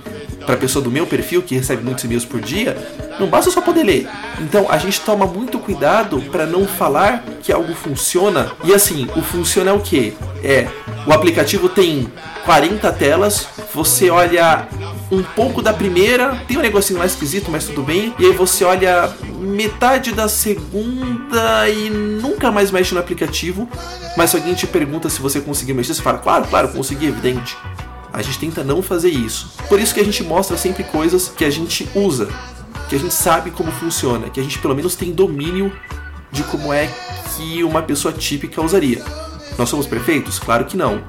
[0.45, 2.77] para pessoa do meu perfil que recebe muitos e-mails por dia,
[3.19, 4.07] não basta só poder ler.
[4.39, 8.51] Então a gente toma muito cuidado para não falar que algo funciona.
[8.63, 10.15] E assim, o funciona é o que?
[10.43, 10.67] É,
[11.05, 12.11] o aplicativo tem
[12.45, 14.67] 40 telas, você olha
[15.11, 18.13] um pouco da primeira, tem um negocinho lá esquisito, mas tudo bem.
[18.19, 23.69] E aí você olha metade da segunda e nunca mais mexe no aplicativo.
[24.17, 27.57] Mas se alguém te pergunta se você conseguiu mexer, você fala, claro, claro, consegui, evidente.
[28.13, 29.51] A gente tenta não fazer isso.
[29.67, 32.29] Por isso que a gente mostra sempre coisas que a gente usa,
[32.87, 35.73] que a gente sabe como funciona, que a gente pelo menos tem domínio
[36.31, 36.87] de como é
[37.35, 39.03] que uma pessoa típica usaria.
[39.57, 40.37] Nós somos perfeitos?
[40.37, 41.03] Claro que não.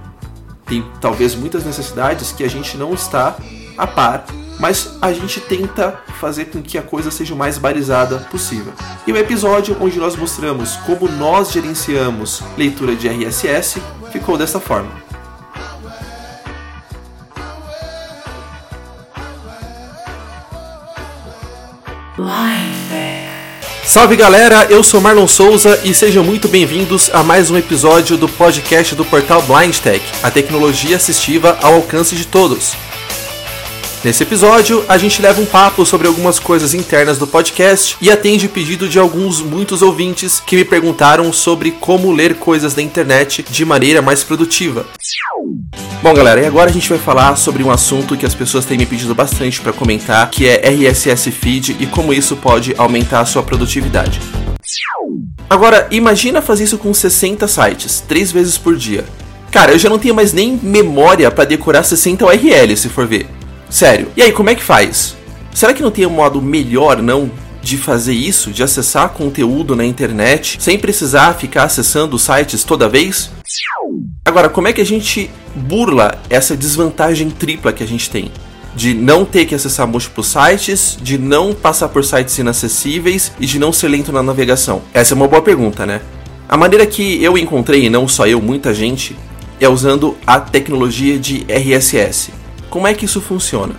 [0.64, 3.36] Tem talvez muitas necessidades que a gente não está
[3.76, 4.24] a par,
[4.58, 8.72] mas a gente tenta fazer com que a coisa seja o mais barizada possível.
[9.06, 15.13] E o episódio onde nós mostramos como nós gerenciamos leitura de RSS ficou dessa forma.
[23.84, 28.28] Salve galera, eu sou Marlon Souza e sejam muito bem-vindos a mais um episódio do
[28.28, 32.76] podcast do portal Blind Tech, a tecnologia assistiva ao alcance de todos.
[34.04, 38.46] Nesse episódio, a gente leva um papo sobre algumas coisas internas do podcast e atende
[38.50, 43.64] pedido de alguns muitos ouvintes que me perguntaram sobre como ler coisas da internet de
[43.64, 44.84] maneira mais produtiva.
[46.02, 48.76] Bom, galera, e agora a gente vai falar sobre um assunto que as pessoas têm
[48.76, 53.24] me pedido bastante para comentar, que é RSS Feed e como isso pode aumentar a
[53.24, 54.20] sua produtividade.
[55.48, 59.02] Agora, imagina fazer isso com 60 sites, 3 vezes por dia.
[59.50, 63.26] Cara, eu já não tenho mais nem memória para decorar 60 URLs, se for ver.
[63.74, 64.06] Sério.
[64.16, 65.16] E aí, como é que faz?
[65.52, 67.28] Será que não tem um modo melhor, não?
[67.60, 73.32] De fazer isso, de acessar conteúdo na internet sem precisar ficar acessando sites toda vez?
[74.24, 78.30] Agora, como é que a gente burla essa desvantagem tripla que a gente tem?
[78.76, 83.58] De não ter que acessar múltiplos sites, de não passar por sites inacessíveis e de
[83.58, 84.82] não ser lento na navegação?
[84.94, 86.00] Essa é uma boa pergunta, né?
[86.48, 89.16] A maneira que eu encontrei, e não só eu, muita gente,
[89.58, 92.43] é usando a tecnologia de RSS.
[92.74, 93.76] Como é que isso funciona?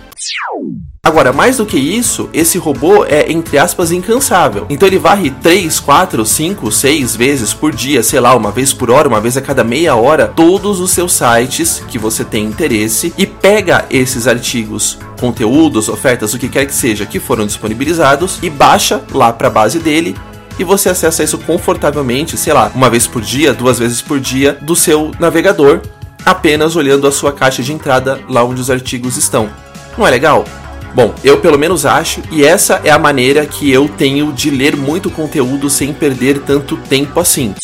[1.04, 4.64] Agora, mais do que isso, esse robô é, entre aspas, incansável.
[4.70, 8.90] Então ele varre 3, 4, 5, 6 vezes por dia, sei lá, uma vez por
[8.90, 13.12] hora, uma vez a cada meia hora, todos os seus sites que você tem interesse
[13.18, 18.48] e pega esses artigos, conteúdos, ofertas, o que quer que seja, que foram disponibilizados e
[18.48, 20.16] baixa lá para a base dele
[20.58, 24.54] e você acessa isso confortavelmente, sei lá, uma vez por dia, duas vezes por dia,
[24.54, 25.82] do seu navegador,
[26.26, 29.48] apenas olhando a sua caixa de entrada lá onde os artigos estão.
[29.96, 30.44] Não é legal?
[30.92, 34.76] Bom, eu pelo menos acho, e essa é a maneira que eu tenho de ler
[34.76, 37.54] muito conteúdo sem perder tanto tempo assim.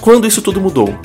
[0.00, 0.96] Quando isso tudo mudou?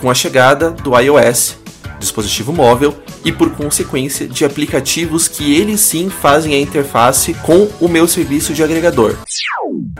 [0.00, 1.58] Com a chegada do iOS,
[2.00, 7.88] dispositivo móvel, e por consequência de aplicativos que eles sim fazem a interface com o
[7.88, 9.16] meu serviço de agregador.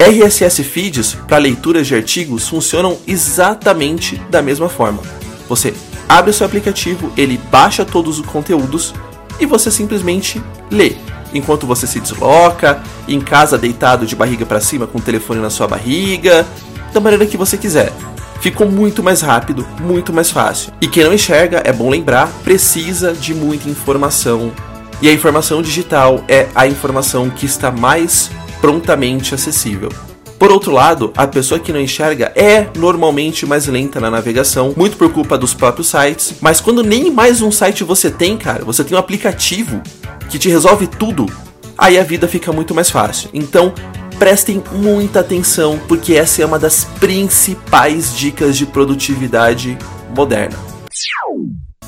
[0.00, 5.02] RSS feeds para leituras de artigos funcionam exatamente da mesma forma.
[5.48, 5.72] Você
[6.08, 8.94] abre o seu aplicativo, ele baixa todos os conteúdos
[9.40, 10.96] e você simplesmente lê.
[11.34, 15.50] Enquanto você se desloca, em casa deitado de barriga para cima com o telefone na
[15.50, 16.46] sua barriga,
[16.92, 17.92] da maneira que você quiser.
[18.40, 20.72] Ficou muito mais rápido, muito mais fácil.
[20.80, 24.52] E quem não enxerga, é bom lembrar, precisa de muita informação.
[25.00, 28.30] E a informação digital é a informação que está mais
[28.60, 29.90] prontamente acessível.
[30.42, 34.96] Por outro lado, a pessoa que não enxerga é normalmente mais lenta na navegação, muito
[34.96, 36.34] por culpa dos próprios sites.
[36.40, 39.80] Mas quando nem mais um site você tem, cara, você tem um aplicativo
[40.28, 41.26] que te resolve tudo,
[41.78, 43.30] aí a vida fica muito mais fácil.
[43.32, 43.72] Então,
[44.18, 49.78] prestem muita atenção, porque essa é uma das principais dicas de produtividade
[50.12, 50.58] moderna.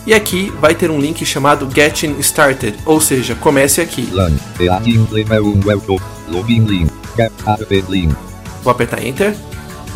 [0.07, 4.09] E aqui vai ter um link chamado Getting Started, ou seja, comece aqui.
[4.13, 4.39] Learn.
[4.57, 6.01] Beating level 1 welcome.
[6.29, 6.93] Login link.
[8.65, 9.37] Vou apertar Enter.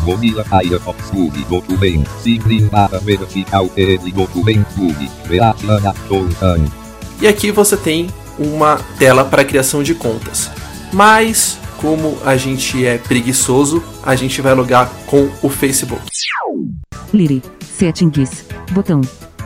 [0.03, 2.09] Mozilla Firefox Google Documento.
[2.21, 5.09] Simples para verificar o ele documento Google.
[5.27, 6.65] Beating Action.
[7.19, 8.07] E aqui você tem
[8.37, 10.49] uma tela para criação de contas.
[10.93, 16.01] Mas, como a gente é preguiçoso, a gente vai logar com o Facebook.
[17.13, 17.41] Liri.
[17.61, 18.45] Settings.
[18.71, 19.01] Botão.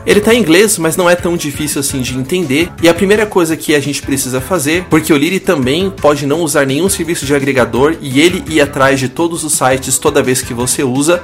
[0.06, 2.70] Ele tá em inglês, mas não é tão difícil assim de entender.
[2.82, 6.40] E a primeira coisa que a gente precisa fazer, porque o Liri também pode não
[6.40, 10.42] usar nenhum serviço de agregador e ele ir atrás de todos os sites toda vez
[10.42, 11.22] que você usa,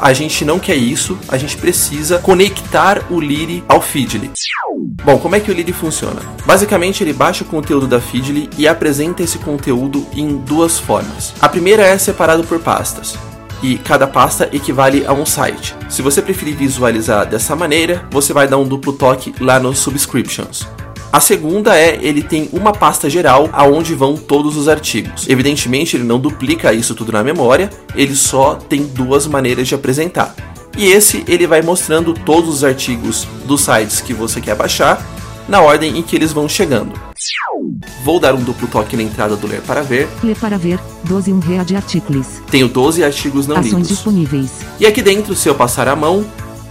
[0.00, 4.30] a gente não quer isso, a gente precisa conectar o Liri ao Feedly.
[5.04, 6.20] Bom, como é que o Liri funciona?
[6.44, 11.34] Basicamente, ele baixa o conteúdo da Feedly e apresenta esse conteúdo em duas formas.
[11.40, 13.16] A primeira é separado por pastas
[13.62, 15.74] e cada pasta equivale a um site.
[15.88, 20.66] Se você preferir visualizar dessa maneira, você vai dar um duplo toque lá nos subscriptions.
[21.10, 25.26] A segunda é ele tem uma pasta geral aonde vão todos os artigos.
[25.28, 30.34] Evidentemente, ele não duplica isso tudo na memória, ele só tem duas maneiras de apresentar.
[30.76, 35.04] E esse ele vai mostrando todos os artigos dos sites que você quer baixar
[35.48, 36.92] na ordem em que eles vão chegando.
[38.04, 40.08] Vou dar um duplo toque na entrada do Ler para Ver.
[40.22, 40.78] Ler para ver.
[41.04, 42.26] 12 um rea de artigos.
[42.50, 43.88] Tenho 12 artigos não Ações lidos.
[43.88, 44.50] disponíveis.
[44.78, 46.24] E aqui dentro, se eu passar a mão,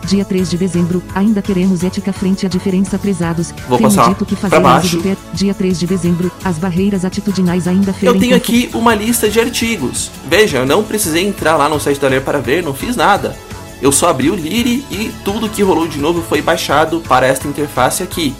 [0.07, 3.53] Dia 3 de dezembro, ainda queremos ética frente à diferença prezados.
[3.67, 5.01] Vou Temos passar dito que fazer baixo.
[5.01, 5.17] ter.
[5.33, 10.09] Dia 3 de dezembro, as barreiras atitudinais ainda eu tenho aqui uma lista de artigos.
[10.29, 13.35] Veja, eu não precisei entrar lá no site da Ler para Ver, não fiz nada.
[13.81, 17.47] Eu só abri o Liri e tudo que rolou de novo foi baixado para esta
[17.47, 18.33] interface aqui.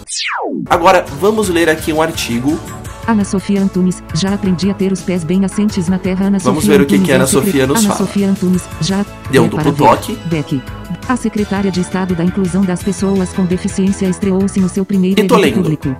[0.68, 2.58] Agora, vamos ler aqui um artigo
[3.06, 6.26] Ana Sofia Antunes, já aprendi a ter os pés bem assentes na terra.
[6.26, 7.98] Ana Vamos Sofia ver o que Antunes que é Ana secre- Sofia nos Ana fala.
[8.06, 9.06] Sofia Antunes, já.
[9.30, 10.18] Deu um é duplo toque.
[10.26, 10.62] Beck.
[11.08, 15.24] A secretária de Estado da Inclusão das Pessoas com Deficiência estreou-se no seu primeiro E
[15.24, 15.54] evento lendo.
[15.54, 15.96] público.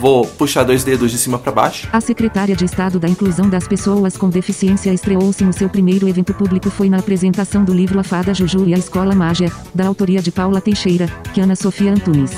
[0.00, 1.86] Vou puxar dois dedos de cima para baixo.
[1.92, 6.32] A secretária de Estado da Inclusão das Pessoas com Deficiência estreou-se no seu primeiro evento
[6.32, 10.22] público foi na apresentação do livro A Fada Juju e a Escola Mágia, da autoria
[10.22, 12.32] de Paula Teixeira, que Ana Sofia Antunes.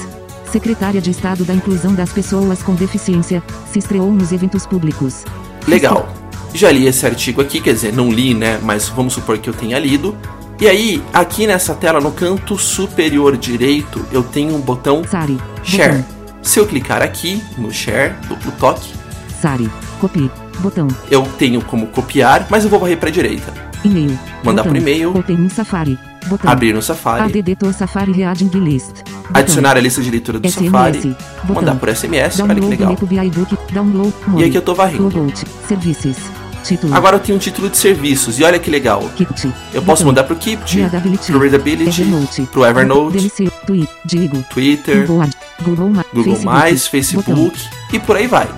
[0.50, 3.40] Secretária de Estado da Inclusão das Pessoas com Deficiência,
[3.70, 5.24] se estreou nos eventos públicos.
[5.68, 6.12] Legal.
[6.52, 8.58] Já li esse artigo aqui, quer dizer, não li, né?
[8.60, 10.16] Mas vamos supor que eu tenha lido.
[10.60, 15.38] E aí, aqui nessa tela, no canto superior direito, eu tenho um botão Sari.
[15.62, 15.98] Share.
[15.98, 16.21] Botão.
[16.42, 18.92] Se eu clicar aqui no Share, duplo toque,
[19.40, 19.70] Sari.
[20.00, 20.30] Copie.
[20.58, 20.86] Botão.
[21.10, 23.52] eu tenho como copiar, mas eu vou varrer para a direita.
[23.84, 24.16] E-mail.
[24.44, 25.16] Mandar por e-mail.
[25.16, 25.98] Open in Safari.
[26.26, 26.50] Botão.
[26.50, 27.38] Abrir no Safari.
[27.38, 29.02] ADD Tor Safari Reading List.
[29.02, 29.22] Botão.
[29.34, 30.70] Adicionar a lista de leitura do SMS.
[30.70, 31.16] Safari.
[31.42, 31.54] Botão.
[31.54, 32.40] Mandar por SMS.
[32.40, 32.96] Olha que Download legal.
[33.02, 33.56] Via iBook.
[33.72, 34.14] Download.
[34.36, 35.02] E aqui eu tô varrendo.
[35.02, 35.44] Logout.
[35.66, 36.16] Services.
[36.62, 36.94] Título.
[36.94, 38.38] Agora eu tenho um título de serviços.
[38.38, 39.02] E olha que legal.
[39.16, 39.52] Kit.
[39.74, 41.32] Eu posso mandar pro Readability.
[41.32, 42.42] pro Readability, Evernote.
[42.52, 43.50] pro Evernote, DLC.
[43.66, 43.90] Tweet.
[44.04, 44.44] Digo.
[44.48, 45.34] Twitter, Board.
[45.62, 47.24] Google, Ma Google+, Facebook.
[47.24, 47.58] Facebook
[47.92, 48.48] e por aí vai.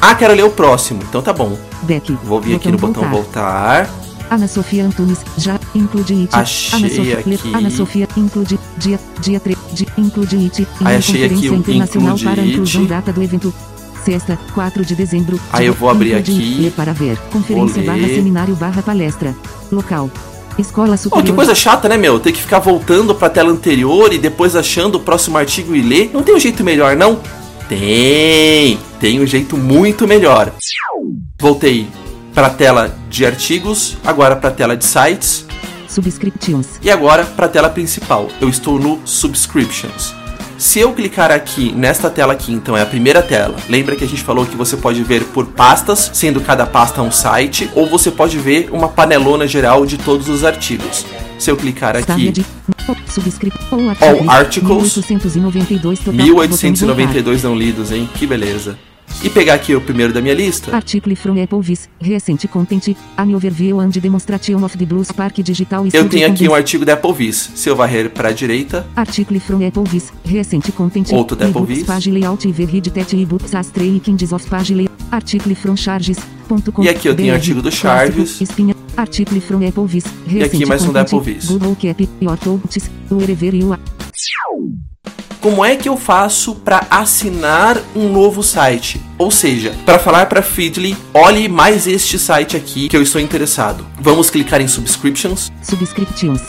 [0.00, 1.00] Ah, quero ler o próximo.
[1.08, 1.56] Então tá bom.
[1.82, 2.12] Back.
[2.24, 3.88] Vou vir aqui no botão voltar.
[4.30, 6.34] Ana Sofia Antunes, já, include it.
[6.34, 7.54] Achei Ana Sofia, aqui.
[7.54, 10.62] Ana Sofia, include, dia, dia 3, de, include it.
[10.62, 13.54] Em Aí achei aqui conferência o internacional include para a inclusão data do evento.
[14.02, 15.38] Sexta, 4 de dezembro.
[15.52, 16.64] Aí dia, eu vou abrir aqui.
[16.66, 17.16] it, para ver.
[17.30, 19.36] Conferência barra seminário barra palestra.
[19.70, 20.10] Local.
[20.58, 21.24] Escola Oh, Superior.
[21.26, 22.18] que coisa chata, né, meu?
[22.20, 26.10] Ter que ficar voltando pra tela anterior e depois achando o próximo artigo e ler.
[26.12, 27.20] Não tem um jeito melhor, não?
[27.68, 28.78] Tem!
[29.00, 30.52] Tem um jeito muito melhor.
[31.40, 31.88] Voltei
[32.34, 35.44] pra tela de artigos, agora pra tela de sites
[35.88, 36.66] Subscriptions.
[36.82, 38.28] e agora pra tela principal.
[38.40, 40.14] Eu estou no Subscriptions.
[40.62, 43.56] Se eu clicar aqui nesta tela aqui, então é a primeira tela.
[43.68, 47.10] Lembra que a gente falou que você pode ver por pastas, sendo cada pasta um
[47.10, 51.04] site, ou você pode ver uma panelona geral de todos os artigos.
[51.36, 52.32] Se eu clicar aqui.
[53.08, 53.58] Subscript.
[53.72, 54.96] All articles.
[54.98, 56.14] 1892 total.
[56.14, 58.08] 1892 não lidos, hein?
[58.14, 58.78] Que beleza.
[59.24, 60.74] E pegar aqui o primeiro da minha lista.
[60.74, 66.08] Article from Applevis, Recent Content, An Overview and Demonstration of the Blues Park Digital Eu
[66.08, 67.52] tenho aqui um artigo da Applevis.
[67.54, 71.84] Se eu varrer para a direita, Article from Applevis, Recent Content, Outro da Applevis.
[71.84, 76.88] Page Layout e Read Tet e-books as Kinds of Page Layout, Article from Charges.com E
[76.88, 78.40] aqui eu tenho BR, artigo do Charges.
[78.40, 81.46] Espinha, Article from Applevis, E aqui mais um da Applevis.
[81.46, 83.80] Google Cap, Your Thoughts, Wherever You Are.
[85.42, 89.00] Como é que eu faço para assinar um novo site?
[89.18, 93.84] Ou seja, para falar para Feedly, olhe mais este site aqui que eu estou interessado.
[94.00, 95.50] Vamos clicar em Subscriptions.
[95.60, 96.40] Subscriptions.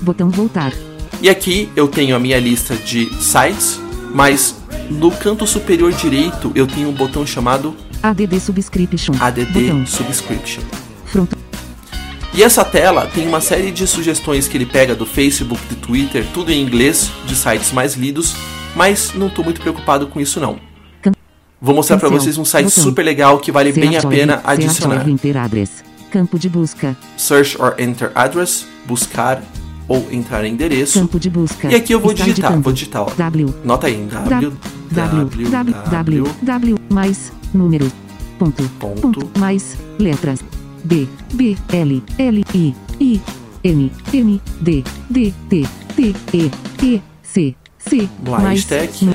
[0.00, 0.72] Botão voltar.
[1.20, 3.78] E aqui eu tenho a minha lista de sites,
[4.14, 4.54] mas
[4.88, 9.12] no canto superior direito eu tenho um botão chamado ADD Subscription.
[9.20, 9.86] ADD Botão.
[9.86, 10.62] Subscription.
[11.04, 11.47] Front.
[12.34, 16.24] E essa tela tem uma série de sugestões que ele pega do Facebook, do Twitter,
[16.32, 18.34] tudo em inglês, de sites mais lidos,
[18.76, 20.60] mas não tô muito preocupado com isso não.
[21.60, 22.20] Vou mostrar Cancel.
[22.20, 25.04] vocês um site super legal que vale bem a pena adicionar.
[26.10, 26.96] Campo de busca.
[27.16, 29.42] Search or enter address, buscar
[29.88, 31.00] ou entrar em endereço.
[31.00, 31.70] Campo de busca.
[31.70, 32.62] E aqui eu vou Está digitar, digitando.
[32.62, 33.10] vou digitar, ó.
[33.10, 33.54] W.
[33.64, 34.58] Nota aí, w, W.
[34.90, 35.50] W.
[35.50, 35.76] W.
[35.90, 36.34] W.
[36.42, 36.78] W.
[36.90, 37.32] Mais.
[37.52, 37.90] Número.
[38.38, 38.62] Ponto.
[38.78, 39.00] Ponto.
[39.00, 39.30] Ponto.
[39.38, 39.76] Mais.
[39.98, 40.40] Letras.
[40.88, 41.08] B.
[41.34, 41.56] B.
[41.72, 42.02] L.
[42.18, 42.44] L.
[42.54, 42.74] I.
[43.00, 43.20] I.
[43.64, 43.90] N.
[44.12, 44.40] N.
[44.60, 44.84] D.
[45.10, 45.34] D.
[45.48, 45.66] T.
[45.94, 46.14] T.
[46.32, 46.50] E.
[46.82, 47.02] E.
[47.22, 47.56] C.
[47.78, 48.08] C.
[48.26, 48.64] Mais.
[48.64, 49.08] Tech.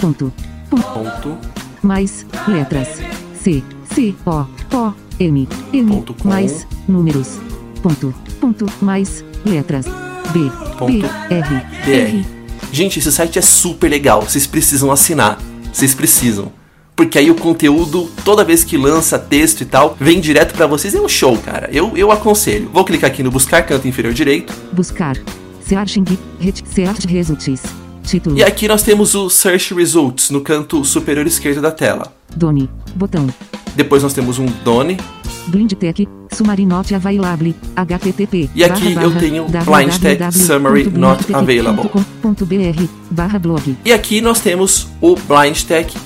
[0.00, 0.32] Ponto.
[0.70, 1.58] Ponto.
[1.82, 3.00] mais letras
[3.34, 3.62] C
[3.94, 7.38] C O O M M Ponto mais números
[7.82, 9.86] ponto ponto mais letras
[10.32, 10.50] B
[10.86, 12.28] B R BR.
[12.70, 15.38] Gente, esse site é super legal, vocês precisam assinar.
[15.72, 16.52] Vocês precisam.
[16.98, 20.96] Porque aí o conteúdo, toda vez que lança texto e tal, vem direto pra vocês.
[20.96, 21.70] É um show, cara.
[21.72, 22.68] Eu, eu aconselho.
[22.72, 24.52] Vou clicar aqui no buscar canto inferior direito.
[24.72, 25.16] buscar
[25.64, 26.04] searching
[26.64, 27.62] search results
[28.02, 32.12] título E aqui nós temos o Search Results no canto superior esquerdo da tela.
[32.34, 33.28] Doni botão
[33.76, 34.96] Depois nós temos um Done.
[35.46, 41.88] Blind Tech Summary Not Available HTTP E aqui eu tenho Blind Tech Summary Not Available.
[42.22, 45.96] .br barra blog E aqui nós temos o Blind Tech.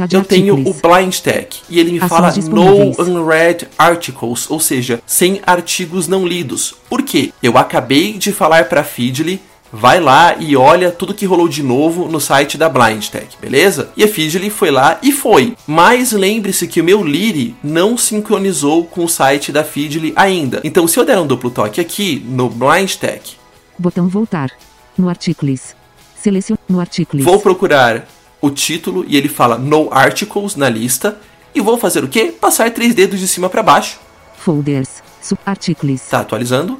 [0.09, 0.73] Eu tenho o.
[0.73, 1.61] Blind Tech.
[1.69, 6.73] E ele me Ações fala no unread articles, ou seja, sem artigos não lidos.
[6.89, 7.33] Por quê?
[7.43, 9.41] Eu acabei de falar pra Feedly
[9.71, 13.89] Vai lá e olha tudo que rolou de novo no site da Blind Tech, beleza?
[13.97, 15.55] E a Feedly foi lá e foi.
[15.67, 20.61] Mas lembre-se que o meu Liri não sincronizou com o site da Feedly ainda.
[20.63, 23.36] Então, se eu der um duplo toque aqui no Blind Tech,
[23.77, 24.51] Botão voltar.
[24.97, 25.75] No articles.
[26.15, 27.23] Selecione no articles.
[27.23, 28.07] vou procurar
[28.41, 31.17] o título e ele fala No Articles na lista.
[31.53, 32.33] E vou fazer o quê?
[32.39, 33.99] Passar três dedos de cima para baixo.
[34.37, 35.03] Folders.
[35.45, 36.01] Articles.
[36.09, 36.79] Tá atualizando.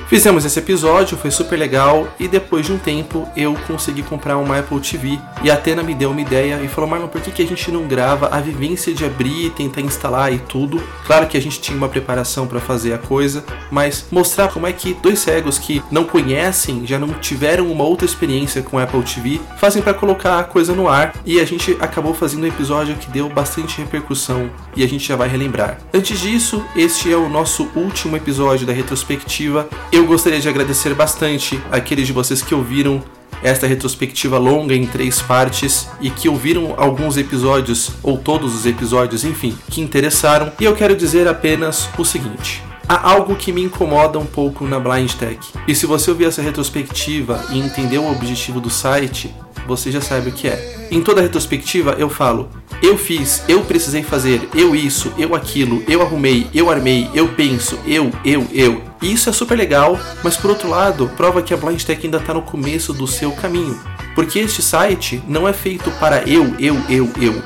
[0.07, 4.59] Fizemos esse episódio, foi super legal e depois de um tempo eu consegui comprar uma
[4.59, 7.41] Apple TV e a Atena me deu uma ideia e falou: Marlon, por que, que
[7.41, 10.81] a gente não grava a vivência de abrir, tentar instalar e tudo?
[11.07, 14.73] Claro que a gente tinha uma preparação para fazer a coisa, mas mostrar como é
[14.73, 19.41] que dois cegos que não conhecem, já não tiveram uma outra experiência com Apple TV,
[19.57, 23.09] fazem para colocar a coisa no ar e a gente acabou fazendo um episódio que
[23.09, 25.79] deu bastante repercussão e a gente já vai relembrar.
[25.91, 29.67] Antes disso, este é o nosso último episódio da retrospectiva.
[29.95, 33.01] Eu gostaria de agradecer bastante aqueles de vocês que ouviram
[33.41, 39.23] esta retrospectiva longa em três partes e que ouviram alguns episódios ou todos os episódios,
[39.23, 40.51] enfim, que interessaram.
[40.59, 44.81] E eu quero dizer apenas o seguinte: há algo que me incomoda um pouco na
[44.81, 45.39] Blind Tech.
[45.65, 49.33] E se você ouvir essa retrospectiva e entender o objetivo do site,
[49.65, 50.87] você já sabe o que é.
[50.91, 52.49] Em toda retrospectiva eu falo:
[52.81, 57.79] eu fiz, eu precisei fazer, eu isso, eu aquilo, eu arrumei, eu armei, eu penso,
[57.85, 58.81] eu, eu, eu.
[59.01, 62.17] E isso é super legal, mas por outro lado, prova que a Blind Tech ainda
[62.17, 63.79] está no começo do seu caminho.
[64.13, 67.43] Porque este site não é feito para eu, eu, eu, eu.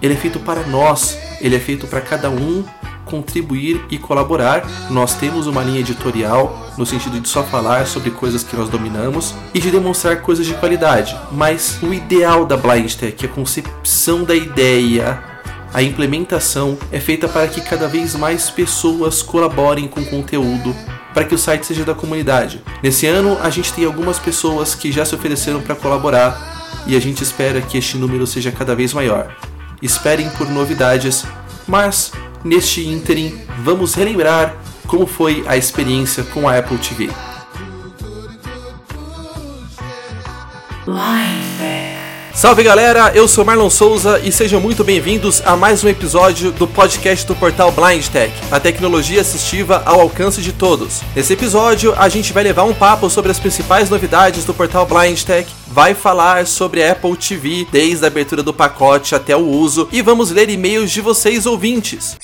[0.00, 2.64] Ele é feito para nós, ele é feito para cada um
[3.12, 4.66] contribuir e colaborar.
[4.90, 9.34] Nós temos uma linha editorial no sentido de só falar sobre coisas que nós dominamos
[9.52, 11.14] e de demonstrar coisas de qualidade.
[11.30, 15.22] Mas o ideal da Blind Tech, a concepção da ideia,
[15.74, 20.74] a implementação é feita para que cada vez mais pessoas colaborem com o conteúdo
[21.12, 22.62] para que o site seja da comunidade.
[22.82, 27.00] Nesse ano, a gente tem algumas pessoas que já se ofereceram para colaborar e a
[27.00, 29.36] gente espera que este número seja cada vez maior.
[29.82, 31.26] Esperem por novidades,
[31.66, 32.12] mas
[32.44, 37.10] neste ínterim, vamos relembrar como foi a experiência com a Apple TV.
[42.42, 46.66] Salve galera, eu sou Marlon Souza e sejam muito bem-vindos a mais um episódio do
[46.66, 51.02] podcast do portal Blind Tech, a tecnologia assistiva ao alcance de todos.
[51.14, 55.22] Nesse episódio, a gente vai levar um papo sobre as principais novidades do portal Blind
[55.22, 60.02] Tech, vai falar sobre Apple TV desde a abertura do pacote até o uso e
[60.02, 62.16] vamos ler e-mails de vocês ouvintes.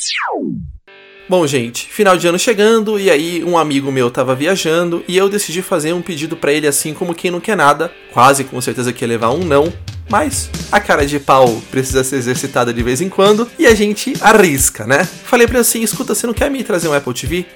[1.29, 5.29] Bom, gente, final de ano chegando e aí um amigo meu tava viajando e eu
[5.29, 8.93] decidi fazer um pedido para ele assim como quem não quer nada, quase com certeza
[8.93, 9.73] que ia levar um não,
[10.09, 14.15] mas a cara de pau precisa ser exercitada de vez em quando e a gente
[14.21, 15.05] arrisca, né?
[15.05, 17.47] Falei pra ele assim: escuta, você não quer me trazer um Apple TV?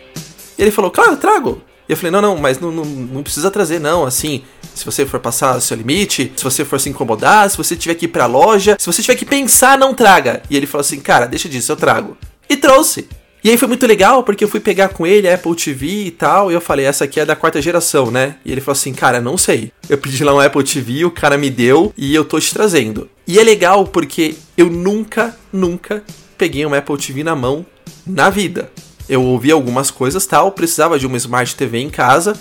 [0.58, 1.62] E ele falou: claro, trago.
[1.88, 4.04] E eu falei: não, não, mas não, não, não precisa trazer, não.
[4.04, 4.42] Assim,
[4.74, 8.04] se você for passar seu limite, se você for se incomodar, se você tiver que
[8.04, 10.42] ir pra loja, se você tiver que pensar, não traga.
[10.48, 12.16] E ele falou assim: cara, deixa disso, eu trago.
[12.48, 13.08] E trouxe.
[13.44, 16.10] E aí foi muito legal porque eu fui pegar com ele a Apple TV e
[16.12, 18.36] tal, e eu falei, essa aqui é da quarta geração, né?
[18.44, 19.72] E ele falou assim, cara, não sei.
[19.88, 23.10] Eu pedi lá um Apple TV, o cara me deu e eu tô te trazendo.
[23.26, 26.04] E é legal porque eu nunca, nunca
[26.38, 27.66] peguei um Apple TV na mão
[28.06, 28.70] na vida.
[29.08, 32.38] Eu ouvi algumas coisas tal, precisava de uma Smart TV em casa.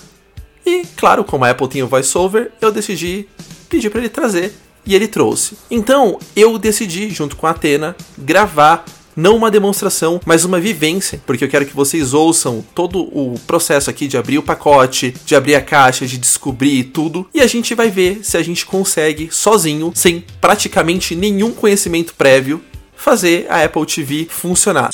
[0.63, 3.27] E, claro, como a Apple tinha o VoiceOver, eu decidi
[3.67, 4.53] pedir para ele trazer.
[4.85, 5.57] E ele trouxe.
[5.69, 8.85] Então, eu decidi, junto com a Atena, gravar
[9.15, 13.89] não uma demonstração, mas uma vivência, porque eu quero que vocês ouçam todo o processo
[13.89, 17.75] aqui de abrir o pacote, de abrir a caixa, de descobrir tudo, e a gente
[17.75, 22.63] vai ver se a gente consegue sozinho, sem praticamente nenhum conhecimento prévio,
[22.95, 24.89] fazer a Apple TV funcionar.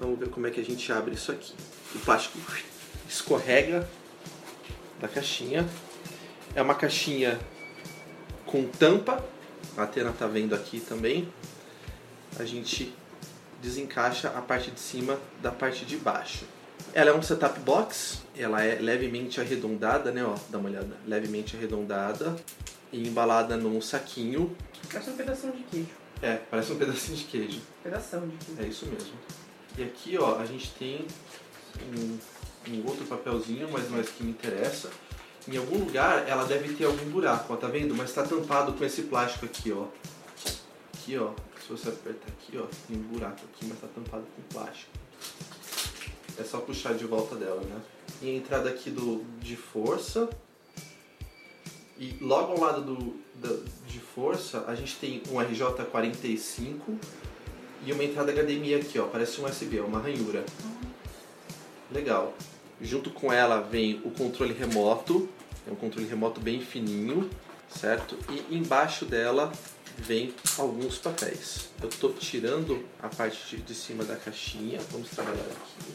[0.00, 1.52] Vamos ver como é que a gente abre isso aqui.
[1.94, 2.38] O plástico
[3.08, 3.88] escorrega
[5.00, 5.66] da caixinha.
[6.54, 7.38] É uma caixinha
[8.46, 9.24] com tampa.
[9.76, 11.28] A Atena tá vendo aqui também
[12.38, 12.94] a gente
[13.60, 16.44] desencaixa a parte de cima da parte de baixo.
[16.94, 20.24] Ela é um setup box, ela é levemente arredondada, né?
[20.24, 20.96] Ó, dá uma olhada.
[21.06, 22.36] Levemente arredondada
[22.92, 24.56] e embalada num saquinho.
[24.90, 25.88] Parece um pedação de queijo.
[26.22, 27.60] É, parece um pedacinho de queijo.
[27.82, 28.62] Pedação de queijo.
[28.62, 29.14] É isso mesmo.
[29.76, 31.06] E aqui, ó, a gente tem
[31.96, 32.18] um,
[32.72, 34.90] um outro papelzinho, mas não é esse que me interessa.
[35.46, 37.94] Em algum lugar ela deve ter algum buraco, ó, tá vendo?
[37.94, 39.86] Mas tá tampado com esse plástico aqui, ó.
[40.94, 41.30] Aqui, ó.
[41.68, 44.90] Se você apertar aqui, ó, tem um buraco aqui, mas tá tampado com plástico.
[46.38, 47.78] É só puxar de volta dela, né?
[48.22, 50.30] E a entrada aqui do, de força.
[51.98, 56.80] E logo ao lado do, da- de força, a gente tem um RJ45
[57.84, 59.06] e uma entrada HDMI aqui, ó.
[59.06, 60.46] Parece um USB, é uma ranhura.
[61.92, 62.32] Legal.
[62.80, 65.28] Junto com ela vem o controle remoto.
[65.66, 67.28] É um controle remoto bem fininho,
[67.68, 68.16] certo?
[68.30, 69.52] E embaixo dela
[69.98, 71.68] vem alguns papéis.
[71.82, 74.80] Eu estou tirando a parte de, cima da caixinha.
[74.90, 75.92] Vamos trabalhar aqui.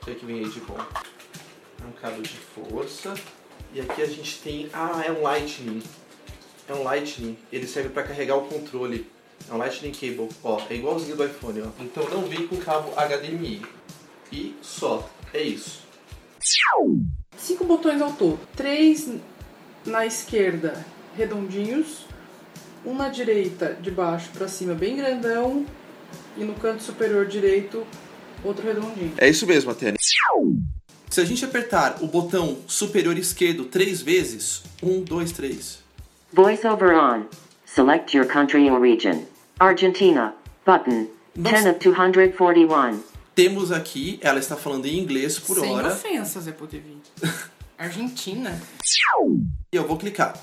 [0.00, 0.78] O que é que vem aí de bom?
[1.86, 3.14] Um cabo de força.
[3.72, 4.70] E aqui a gente tem.
[4.72, 5.82] Ah, é um Lightning.
[6.68, 7.36] É um Lightning.
[7.50, 9.10] Ele serve para carregar o controle.
[9.48, 10.28] É um Lightning Cable.
[10.44, 11.82] Ó, é igualzinho do iPhone, ó.
[11.82, 13.62] Então não vem com cabo HDMI.
[14.32, 15.08] E só.
[15.32, 15.82] É isso.
[17.36, 18.38] Cinco botões ao todo.
[18.54, 19.08] Três
[19.84, 20.84] na esquerda,
[21.16, 22.06] redondinhos.
[22.84, 25.66] Um na direita, de baixo pra cima, bem grandão.
[26.36, 27.84] E no canto superior direito,
[28.44, 29.14] outro redondinho.
[29.18, 29.96] É isso mesmo, Atene.
[31.10, 35.78] Se a gente apertar o botão superior esquerdo três vezes, um, dois, três.
[36.32, 37.24] Voiceover on.
[37.64, 39.24] Select your country or region.
[39.58, 40.34] Argentina.
[40.64, 41.08] Button.
[41.36, 43.00] 10 of 241.
[43.34, 45.88] Temos aqui, ela está falando em inglês por Sem hora.
[45.88, 46.84] ofensas, Apple TV.
[47.78, 48.58] Argentina.
[49.72, 50.34] E eu vou clicar.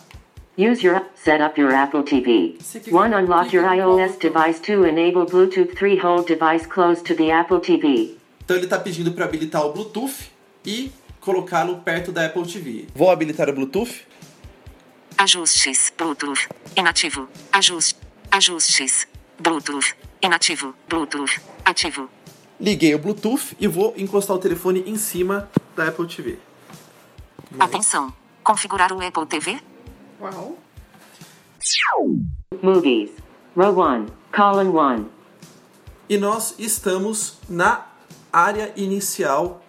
[0.56, 2.56] Use your set up your Apple TV.
[2.92, 4.60] One unlock your iOS device.
[4.60, 5.76] Two enable Bluetooth.
[5.76, 8.16] Three hold device close to the Apple TV.
[8.46, 10.30] Então ele está pedindo para habilitar o Bluetooth
[10.64, 12.86] e colocá-lo perto da Apple TV.
[12.94, 14.06] Vou habilitar o Bluetooth.
[15.18, 15.92] Ajustes.
[15.98, 16.48] Bluetooth.
[16.76, 17.28] Inativo.
[17.52, 18.00] Ajuste.
[18.30, 19.08] Ajustes.
[19.40, 19.96] Bluetooth.
[20.22, 20.76] Inativo.
[20.88, 21.42] Bluetooth.
[21.66, 22.08] Ativo.
[22.60, 26.38] Liguei o Bluetooth e vou encostar o telefone em cima da Apple TV.
[27.60, 28.14] Atenção.
[28.44, 29.73] Configurar o Apple TV?
[30.24, 30.58] Uau.
[32.62, 33.12] Movies.
[33.58, 34.06] Row 1.
[34.34, 35.06] Column 1.
[36.08, 37.88] E nós estamos na
[38.32, 39.62] área inicial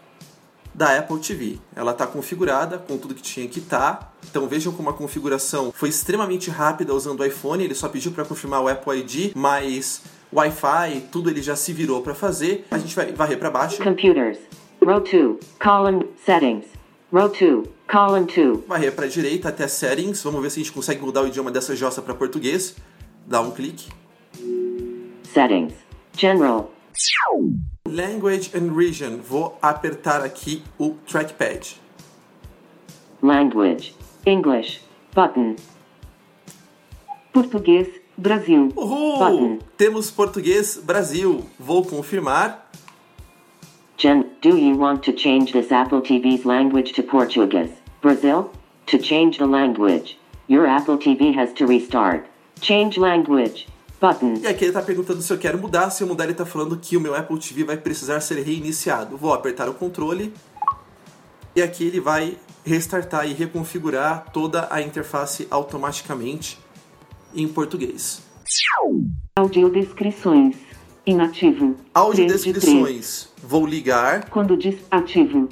[0.72, 1.58] da Apple TV.
[1.74, 4.14] Ela está configurada com tudo que tinha que estar.
[4.30, 7.64] Então vejam como a configuração foi extremamente rápida usando o iPhone.
[7.64, 10.02] Ele só pediu para confirmar o Apple ID, mas
[10.32, 12.64] Wi-Fi, tudo ele já se virou para fazer.
[12.70, 13.82] A gente vai varrer para baixo.
[13.82, 14.38] Computers.
[14.80, 15.36] Row 2.
[15.58, 16.83] Column Settings.
[17.12, 17.68] Row 2.
[17.86, 18.66] Column 2.
[18.66, 20.22] Varrer para a direita até Settings.
[20.22, 22.76] Vamos ver se a gente consegue mudar o idioma dessa jossa para português.
[23.26, 23.88] Dá um clique.
[25.22, 25.74] Settings.
[26.16, 26.70] General.
[27.86, 29.18] Language and Region.
[29.18, 31.80] Vou apertar aqui o trackpad.
[33.22, 33.94] Language.
[34.26, 34.80] English.
[35.14, 35.56] Button.
[37.32, 37.88] Português.
[38.16, 38.68] Brasil.
[38.76, 39.18] Uhul!
[39.18, 39.58] Button.
[39.76, 41.44] Temos português Brasil.
[41.58, 42.70] Vou confirmar.
[43.96, 47.70] Jen, do you want to change this Apple TV's language to Portuguese?
[48.02, 48.50] Brazil?
[48.86, 50.18] To change the language,
[50.48, 52.26] your Apple TV has to restart.
[52.60, 53.66] Change language.
[54.00, 54.34] Button.
[54.42, 55.88] E aqui ele está perguntando se eu quero mudar.
[55.90, 59.16] Se eu mudar, ele está falando que o meu Apple TV vai precisar ser reiniciado.
[59.16, 60.34] Vou apertar o controle.
[61.56, 66.58] E aqui ele vai restartar e reconfigurar toda a interface automaticamente
[67.34, 68.22] em português.
[69.36, 70.56] Audiodescrições.
[71.06, 71.76] Inativo.
[71.92, 73.28] Audiodescrições.
[73.42, 74.28] Vou ligar.
[74.30, 75.48] Quando diz ativo.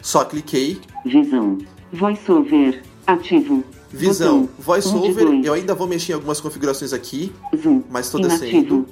[0.00, 0.80] Só cliquei.
[1.04, 1.58] Visão.
[1.92, 2.82] Voiceover.
[3.06, 3.62] Ativo.
[3.90, 4.48] Visão.
[4.58, 5.28] Voiceover.
[5.28, 5.46] Um de.
[5.46, 7.30] Eu ainda vou mexer em algumas configurações aqui.
[7.54, 7.82] Zoom.
[7.90, 8.40] Mas Inativo.
[8.40, 8.86] descendo.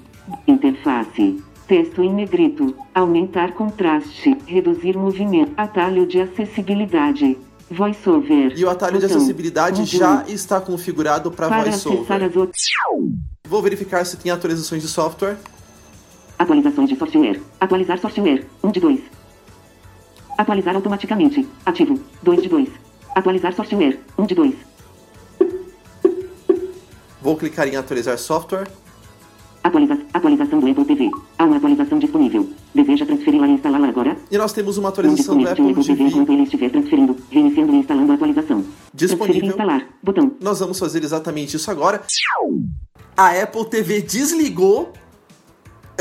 [0.47, 1.43] Interface.
[1.66, 2.75] Texto em negrito.
[2.95, 4.37] Aumentar contraste.
[4.47, 5.53] Reduzir movimento.
[5.57, 7.39] Atalho de acessibilidade.
[7.70, 8.53] VoiceOver.
[8.59, 9.16] E o atalho de Botão.
[9.16, 12.23] acessibilidade Um já está configurado para VoiceOver.
[12.25, 12.53] as.
[13.49, 15.39] Vou verificar se tem atualizações de software.
[16.43, 17.40] Atualizações de software.
[17.61, 18.45] Atualizar software.
[18.64, 19.01] 1 de 2.
[20.36, 21.49] Atualizar automaticamente.
[21.64, 22.01] Ativo.
[22.20, 22.68] 2 de 2.
[23.14, 24.01] Atualizar software.
[24.18, 24.55] 1 de 2.
[27.20, 28.66] Vou clicar em atualizar software.
[29.62, 31.11] Atualiza atualização do Apple TV.
[31.38, 32.51] Há uma atualização disponível.
[32.74, 34.16] Deseja transferi-la e instalá-la agora?
[34.28, 37.76] E nós temos uma atualização do Apple Apple TV enquanto ele estiver transferindo, reiniciando e
[37.76, 38.64] instalando a atualização.
[38.93, 39.51] Disponível.
[39.51, 39.86] instalar.
[40.03, 40.32] Botão.
[40.40, 42.03] Nós vamos fazer exatamente isso agora.
[43.16, 44.93] A Apple TV desligou.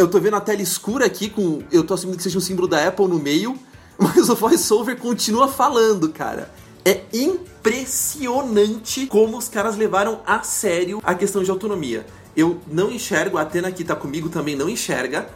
[0.02, 1.62] Eu tô vendo a tela escura aqui com.
[1.72, 3.56] Eu tô assumindo que seja um símbolo da Apple no meio.
[4.00, 6.52] Mas o VoiceOver continua falando, cara.
[6.84, 12.04] É impressionante como os caras levaram a sério a questão de autonomia.
[12.36, 15.30] Eu não enxergo, a Atena que tá comigo também não enxerga.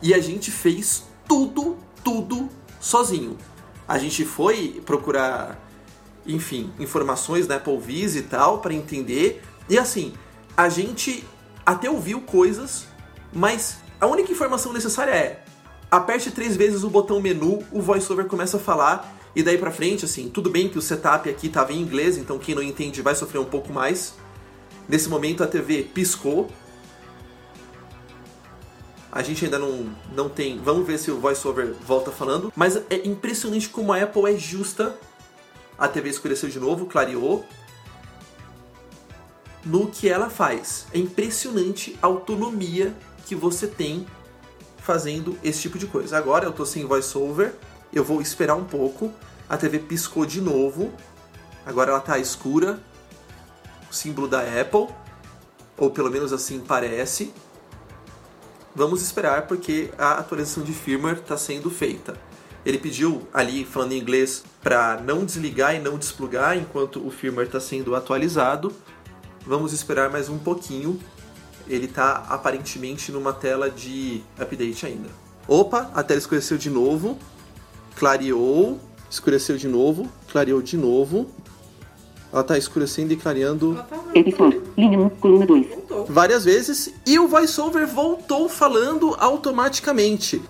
[0.00, 2.48] E a gente fez tudo, tudo
[2.78, 3.36] sozinho.
[3.88, 5.60] A gente foi procurar,
[6.24, 9.42] enfim, informações da Apple Viz e tal para entender.
[9.68, 10.12] E assim,
[10.56, 11.24] a gente
[11.66, 12.86] até ouviu coisas,
[13.32, 15.44] mas a única informação necessária é
[15.90, 20.04] aperte três vezes o botão menu, o VoiceOver começa a falar e daí pra frente,
[20.04, 23.14] assim, tudo bem que o setup aqui tava em inglês, então quem não entende vai
[23.14, 24.14] sofrer um pouco mais.
[24.88, 26.50] Nesse momento a TV piscou.
[29.10, 30.58] A gente ainda não, não tem.
[30.58, 32.52] Vamos ver se o VoiceOver volta falando.
[32.56, 34.98] Mas é impressionante como a Apple é justa
[35.78, 37.44] a TV escureceu de novo, clareou.
[39.64, 40.86] No que ela faz.
[40.92, 42.94] É impressionante a autonomia
[43.32, 44.06] que você tem
[44.76, 46.18] fazendo esse tipo de coisa.
[46.18, 47.54] Agora eu tô sem voiceover,
[47.90, 49.10] eu vou esperar um pouco.
[49.48, 50.92] A TV piscou de novo.
[51.64, 52.78] Agora ela tá escura.
[53.90, 54.88] O símbolo da Apple.
[55.78, 57.32] Ou pelo menos assim parece.
[58.74, 62.14] Vamos esperar porque a atualização de firmware está sendo feita.
[62.66, 67.46] Ele pediu ali, falando em inglês, para não desligar e não desplugar enquanto o firmware
[67.46, 68.74] está sendo atualizado.
[69.46, 71.00] Vamos esperar mais um pouquinho.
[71.68, 75.08] Ele está aparentemente numa tela de update ainda.
[75.46, 77.18] Opa, a tela escureceu de novo.
[77.96, 81.30] Clareou, escureceu de novo, clareou de novo.
[82.32, 83.84] Ela está escurecendo e clareando
[84.14, 85.66] Editor, linha 1, coluna 2.
[86.08, 90.42] várias vezes e o voiceover voltou falando automaticamente.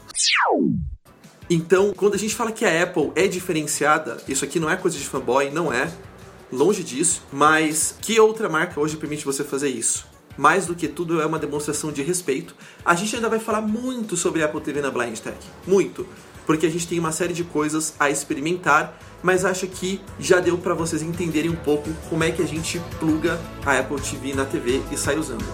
[1.51, 4.97] Então, quando a gente fala que a Apple é diferenciada, isso aqui não é coisa
[4.97, 5.93] de fanboy, não é.
[6.53, 7.23] Longe disso.
[7.33, 10.07] Mas que outra marca hoje permite você fazer isso?
[10.37, 12.55] Mais do que tudo, é uma demonstração de respeito.
[12.85, 15.37] A gente ainda vai falar muito sobre a Apple TV na Blind Tech.
[15.67, 16.07] Muito.
[16.47, 20.59] Porque a gente tem uma série de coisas a experimentar, mas acho que já deu
[20.59, 24.45] para vocês entenderem um pouco como é que a gente pluga a Apple TV na
[24.45, 25.45] TV e sai usando.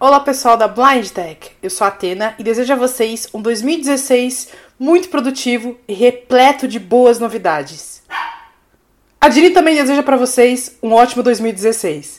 [0.00, 4.50] Olá pessoal da Blind Tech, eu sou a Atena e desejo a vocês um 2016
[4.78, 8.02] muito produtivo e repleto de boas novidades.
[9.20, 12.18] A Dini também deseja para vocês um ótimo 2016.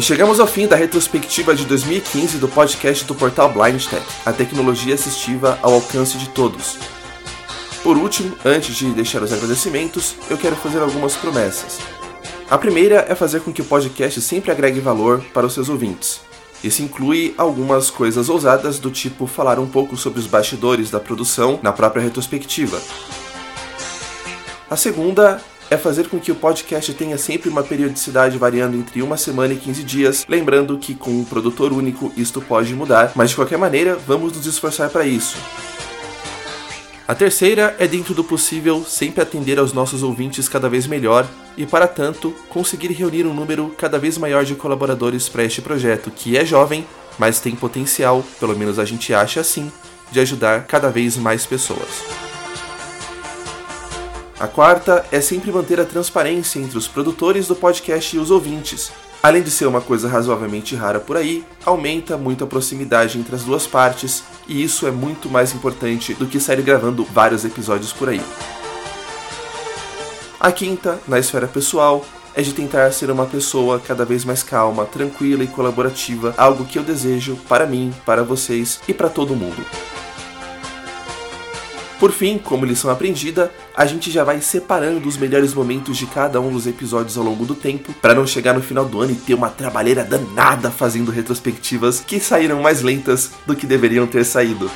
[0.00, 4.32] E chegamos ao fim da retrospectiva de 2015 do podcast do portal Blind Tech, a
[4.32, 6.78] tecnologia assistiva ao alcance de todos.
[7.82, 11.80] Por último, antes de deixar os agradecimentos, eu quero fazer algumas promessas.
[12.48, 16.22] A primeira é fazer com que o podcast sempre agregue valor para os seus ouvintes.
[16.64, 21.60] Isso inclui algumas coisas ousadas do tipo falar um pouco sobre os bastidores da produção
[21.62, 22.80] na própria retrospectiva.
[24.70, 29.16] A segunda é fazer com que o podcast tenha sempre uma periodicidade variando entre uma
[29.16, 33.36] semana e 15 dias, lembrando que com um produtor único isto pode mudar, mas de
[33.36, 35.36] qualquer maneira vamos nos esforçar para isso.
[37.06, 41.66] A terceira é, dentro do possível, sempre atender aos nossos ouvintes cada vez melhor e,
[41.66, 46.36] para tanto, conseguir reunir um número cada vez maior de colaboradores para este projeto, que
[46.36, 46.86] é jovem,
[47.18, 49.72] mas tem potencial, pelo menos a gente acha assim,
[50.12, 52.29] de ajudar cada vez mais pessoas.
[54.40, 58.90] A quarta é sempre manter a transparência entre os produtores do podcast e os ouvintes.
[59.22, 63.44] Além de ser uma coisa razoavelmente rara por aí, aumenta muito a proximidade entre as
[63.44, 68.08] duas partes, e isso é muito mais importante do que sair gravando vários episódios por
[68.08, 68.22] aí.
[70.40, 72.02] A quinta, na esfera pessoal,
[72.34, 76.78] é de tentar ser uma pessoa cada vez mais calma, tranquila e colaborativa, algo que
[76.78, 79.62] eu desejo para mim, para vocês e para todo mundo.
[82.00, 86.40] Por fim, como lição aprendida, a gente já vai separando os melhores momentos de cada
[86.40, 89.16] um dos episódios ao longo do tempo, para não chegar no final do ano e
[89.16, 94.70] ter uma trabalheira danada fazendo retrospectivas que saíram mais lentas do que deveriam ter saído.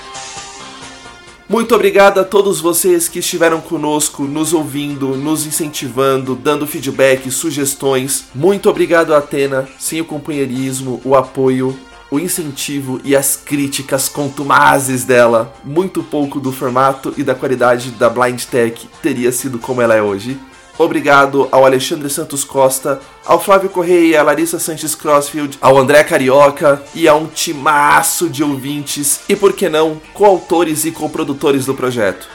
[1.48, 8.26] Muito obrigado a todos vocês que estiveram conosco, nos ouvindo, nos incentivando, dando feedback, sugestões.
[8.34, 9.66] Muito obrigado, Atena.
[9.78, 11.74] Sem o companheirismo, o apoio,
[12.14, 18.08] o incentivo e as críticas contumazes dela, muito pouco do formato e da qualidade da
[18.08, 20.38] Blind Tech teria sido como ela é hoje.
[20.78, 26.80] Obrigado ao Alexandre Santos Costa, ao Flávio Correia, à Larissa Sanches Crossfield, ao André Carioca
[26.94, 32.28] e a um timaço de ouvintes e, por que não, coautores e coprodutores do projeto.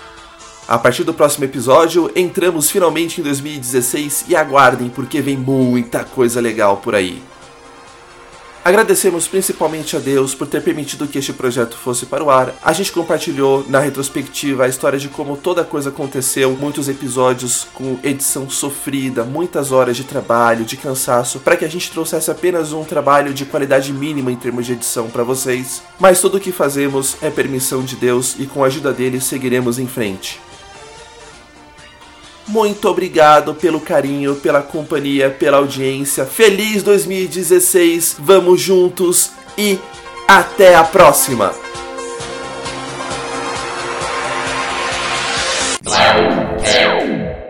[0.68, 6.42] A partir do próximo episódio, entramos finalmente em 2016 e aguardem porque vem muita coisa
[6.42, 7.22] legal por aí.
[8.70, 12.54] Agradecemos principalmente a Deus por ter permitido que este projeto fosse para o ar.
[12.62, 17.98] A gente compartilhou na retrospectiva a história de como toda coisa aconteceu, muitos episódios com
[18.04, 22.84] edição sofrida, muitas horas de trabalho, de cansaço, para que a gente trouxesse apenas um
[22.84, 25.82] trabalho de qualidade mínima em termos de edição para vocês.
[26.00, 29.80] Mas tudo o que fazemos é permissão de Deus e com a ajuda dele seguiremos
[29.80, 30.40] em frente.
[32.50, 36.26] Muito obrigado pelo carinho, pela companhia, pela audiência.
[36.26, 39.78] Feliz 2016, vamos juntos e
[40.28, 41.69] até a próxima!